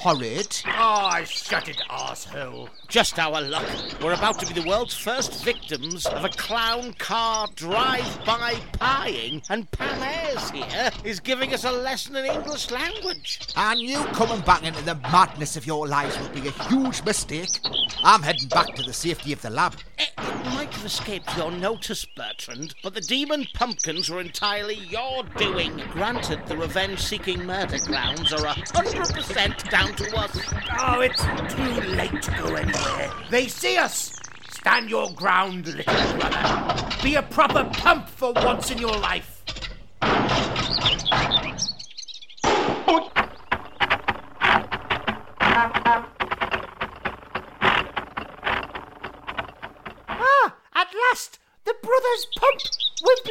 horrid. 0.00 0.62
Ah, 0.64 1.22
shut 1.24 1.68
it, 1.68 1.82
asshole. 1.90 2.70
Just 2.88 3.18
our 3.18 3.40
luck. 3.42 3.66
We're 4.02 4.14
about 4.14 4.38
to 4.38 4.46
be 4.46 4.58
the 4.58 4.66
world's 4.66 4.96
first 4.96 5.44
victims 5.44 6.06
of 6.06 6.24
a 6.24 6.30
clown 6.30 6.94
car 6.94 7.48
drive-by 7.54 8.54
pieing, 8.80 9.42
and 9.50 9.70
Pam 9.72 10.02
Ayres 10.02 10.50
here 10.50 10.90
is 11.04 11.20
giving 11.20 11.52
us 11.52 11.64
a 11.64 11.70
lesson 11.70 12.16
in 12.16 12.24
English 12.24 12.70
language. 12.70 13.40
And 13.56 13.78
you 13.78 14.02
coming 14.14 14.40
back 14.40 14.64
into 14.64 14.82
the 14.84 14.94
madness 14.94 15.56
of 15.56 15.66
your 15.66 15.86
lives 15.86 16.18
would 16.18 16.32
be 16.32 16.48
a 16.48 16.52
huge 16.68 17.04
mistake. 17.04 17.60
I'm 18.02 18.22
heading 18.22 18.39
back 18.50 18.74
to 18.74 18.82
the 18.82 18.92
safety 18.92 19.32
of 19.32 19.40
the 19.42 19.50
lab. 19.50 19.74
Eh, 19.98 20.04
it, 20.04 20.10
it 20.18 20.44
might 20.46 20.72
have 20.74 20.84
escaped 20.84 21.36
your 21.36 21.50
notice, 21.50 22.04
Bertrand, 22.04 22.74
but 22.82 22.94
the 22.94 23.00
demon 23.00 23.46
pumpkins 23.54 24.10
were 24.10 24.20
entirely 24.20 24.74
your 24.74 25.22
doing. 25.36 25.76
Granted, 25.92 26.46
the 26.46 26.56
revenge-seeking 26.56 27.44
murder 27.44 27.78
clowns 27.78 28.32
are 28.32 28.46
a 28.46 28.52
hundred 28.74 29.14
percent 29.14 29.70
down 29.70 29.94
to 29.94 30.16
us. 30.16 30.38
Oh, 30.80 31.00
it's 31.00 31.22
too 31.54 31.88
late 31.92 32.22
to 32.22 32.30
go 32.32 32.54
anywhere. 32.54 33.12
They 33.30 33.48
see 33.48 33.78
us. 33.78 34.18
Stand 34.50 34.90
your 34.90 35.10
ground, 35.12 35.66
little 35.66 36.18
brother. 36.18 36.88
Be 37.02 37.14
a 37.14 37.22
proper 37.22 37.64
pump 37.72 38.08
for 38.08 38.32
once 38.32 38.70
in 38.70 38.78
your 38.78 38.96
life. 38.98 39.39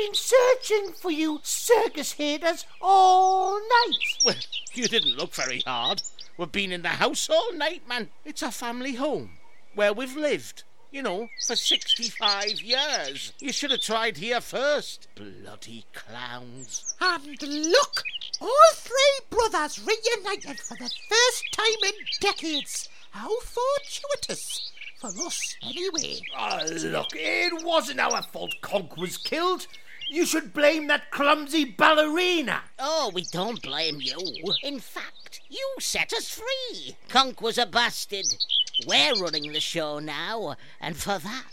Been 0.09 0.15
searching 0.15 0.93
for 0.93 1.11
you, 1.11 1.39
circus 1.43 2.13
haters, 2.13 2.65
all 2.81 3.59
night. 3.59 4.25
Well, 4.25 4.35
you 4.73 4.87
didn't 4.87 5.17
look 5.17 5.35
very 5.35 5.59
hard. 5.59 6.01
We've 6.37 6.51
been 6.51 6.71
in 6.71 6.81
the 6.81 6.89
house 6.89 7.29
all 7.29 7.53
night, 7.53 7.87
man. 7.87 8.09
It's 8.25 8.41
our 8.41 8.51
family 8.51 8.95
home, 8.95 9.31
where 9.75 9.93
we've 9.93 10.15
lived, 10.15 10.63
you 10.89 11.03
know, 11.03 11.27
for 11.45 11.55
65 11.55 12.61
years. 12.61 13.33
You 13.39 13.51
should 13.51 13.69
have 13.69 13.81
tried 13.81 14.17
here 14.17 14.41
first. 14.41 15.07
Bloody 15.15 15.85
clowns. 15.93 16.95
And 17.01 17.39
look, 17.43 18.03
all 18.41 18.73
three 18.73 19.19
brothers 19.29 19.79
reunited 19.79 20.59
for 20.59 20.75
the 20.77 20.89
first 21.09 21.43
time 21.51 21.83
in 21.85 21.93
decades. 22.19 22.89
How 23.11 23.29
fortuitous. 23.41 24.71
For 24.99 25.07
us, 25.07 25.55
anyway. 25.63 26.19
Oh, 26.37 26.59
look, 26.83 27.07
it 27.13 27.63
wasn't 27.63 28.01
our 28.01 28.21
fault 28.21 28.53
Conk 28.61 28.97
was 28.97 29.15
killed. 29.15 29.65
You 30.11 30.25
should 30.25 30.53
blame 30.53 30.87
that 30.87 31.11
clumsy 31.11 31.65
ballerina. 31.65 32.63
Oh, 32.79 33.11
we 33.13 33.21
don't 33.31 33.61
blame 33.61 33.99
you. 34.01 34.17
In 34.63 34.79
fact, 34.79 35.39
you 35.49 35.75
set 35.79 36.13
us 36.13 36.27
free. 36.29 36.97
Conk 37.09 37.41
was 37.41 37.59
a 37.59 37.67
bastard. 37.67 38.25
We're 38.87 39.13
running 39.21 39.51
the 39.51 39.59
show 39.59 39.99
now, 39.99 40.55
and 40.81 40.97
for 40.97 41.19
that, 41.19 41.45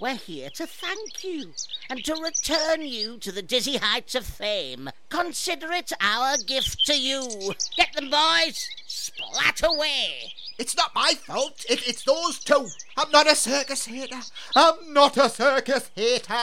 we're 0.00 0.14
here 0.14 0.48
to 0.50 0.66
thank 0.66 1.24
you 1.24 1.52
and 1.90 2.04
to 2.04 2.14
return 2.14 2.82
you 2.82 3.18
to 3.18 3.32
the 3.32 3.42
dizzy 3.42 3.78
heights 3.78 4.14
of 4.14 4.24
fame. 4.24 4.90
Consider 5.08 5.72
it 5.72 5.92
our 6.00 6.36
gift 6.38 6.84
to 6.86 6.98
you. 6.98 7.54
Get 7.76 7.92
them, 7.94 8.10
boys. 8.10 8.68
Splat 8.86 9.62
away. 9.64 10.32
It's 10.58 10.76
not 10.76 10.94
my 10.94 11.12
fault. 11.14 11.64
It, 11.68 11.86
it's 11.86 12.04
those 12.04 12.38
two. 12.38 12.68
I'm 12.96 13.10
not 13.10 13.30
a 13.30 13.34
circus 13.34 13.86
hater. 13.86 14.20
I'm 14.54 14.92
not 14.92 15.16
a 15.16 15.28
circus 15.28 15.90
hater. 15.94 16.34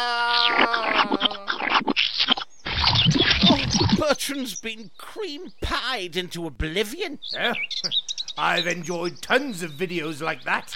Oh, 3.48 3.66
Bertrand's 3.98 4.60
been 4.60 4.92
cream 4.98 5.54
pied 5.62 6.16
into 6.18 6.46
oblivion. 6.46 7.20
Yeah, 7.34 7.54
I've 8.38 8.68
enjoyed 8.68 9.22
tons 9.22 9.64
of 9.64 9.72
videos 9.72 10.22
like 10.22 10.44
that. 10.44 10.76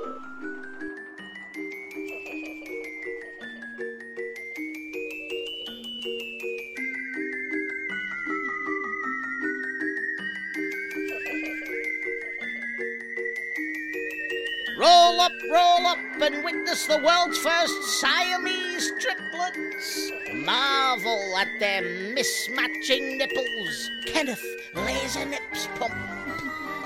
Roll 14.81 15.21
up, 15.21 15.33
roll 15.47 15.85
up, 15.85 15.99
and 16.21 16.43
witness 16.43 16.87
the 16.87 16.97
world's 16.97 17.37
first 17.37 17.83
Siamese 17.99 18.91
triplets. 18.99 20.11
Marvel 20.33 21.37
at 21.37 21.49
their 21.59 21.83
mismatching 21.83 23.17
nipples. 23.17 23.91
Kenneth 24.07 24.43
Laser 24.73 25.25
Nips 25.25 25.67
Pump. 25.75 25.93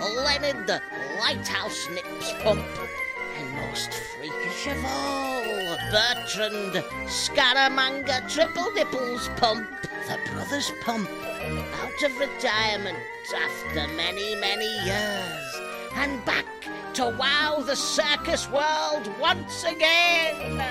Leonard 0.02 0.82
Lighthouse 1.20 1.90
Nips 1.92 2.34
Pump. 2.44 2.66
And 3.38 3.50
most 3.56 3.94
freakish 3.94 4.68
of 4.68 4.84
all, 4.84 5.78
Bertrand 5.90 6.84
Scaramanga 7.06 8.30
Triple 8.30 8.74
Nipples 8.74 9.30
Pump. 9.38 9.70
The 10.10 10.20
Brothers 10.34 10.70
Pump. 10.82 11.10
Out 11.82 12.04
of 12.04 12.20
retirement 12.20 12.98
after 13.34 13.88
many, 13.96 14.36
many 14.36 14.68
years. 14.84 15.62
And 15.94 16.26
back 16.26 16.46
to 16.96 17.10
wow 17.20 17.62
the 17.66 17.76
circus 17.76 18.50
world 18.50 19.12
once 19.20 19.66
again. 19.66 20.64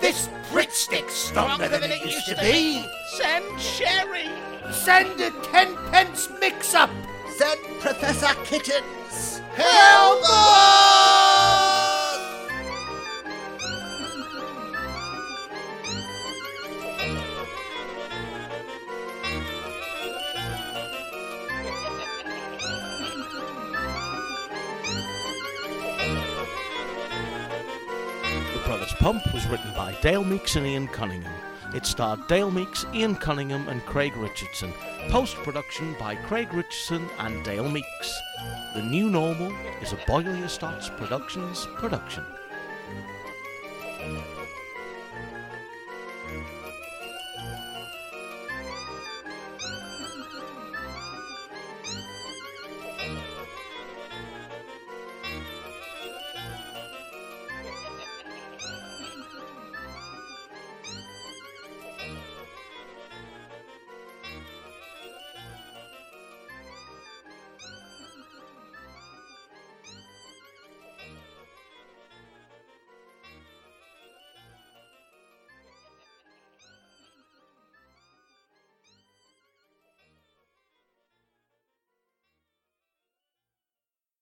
This 0.00 0.28
Pritt 0.50 0.72
stick's 0.72 1.14
stronger 1.14 1.68
than 1.68 1.84
it 1.84 2.04
used 2.04 2.26
to 2.26 2.36
be. 2.36 2.84
Send 3.16 3.60
Sherry. 3.60 4.28
Send 4.72 5.20
a 5.20 5.30
ten 5.42 5.76
pence 5.92 6.28
mix 6.40 6.74
up. 6.74 6.90
Send 7.36 7.60
Professor 7.78 8.34
Kittens. 8.44 9.38
Help 9.54 10.24
Brothers 28.64 28.94
Pump 28.94 29.22
was 29.34 29.46
written 29.46 29.70
by 29.76 29.94
Dale 30.00 30.24
Meeks 30.24 30.56
and 30.56 30.66
Ian 30.66 30.88
Cunningham. 30.88 31.34
It 31.74 31.84
starred 31.84 32.26
Dale 32.28 32.50
Meeks, 32.50 32.86
Ian 32.94 33.14
Cunningham, 33.14 33.68
and 33.68 33.84
Craig 33.84 34.16
Richardson. 34.16 34.72
Post 35.10 35.36
production 35.36 35.94
by 35.98 36.14
Craig 36.14 36.52
Richardson 36.54 37.06
and 37.18 37.44
Dale 37.44 37.68
Meeks. 37.68 38.20
The 38.74 38.80
New 38.80 39.10
Normal 39.10 39.52
is 39.82 39.92
a 39.92 39.98
Boyle 40.06 40.48
Stotts 40.48 40.88
Productions 40.88 41.66
production. 41.74 42.24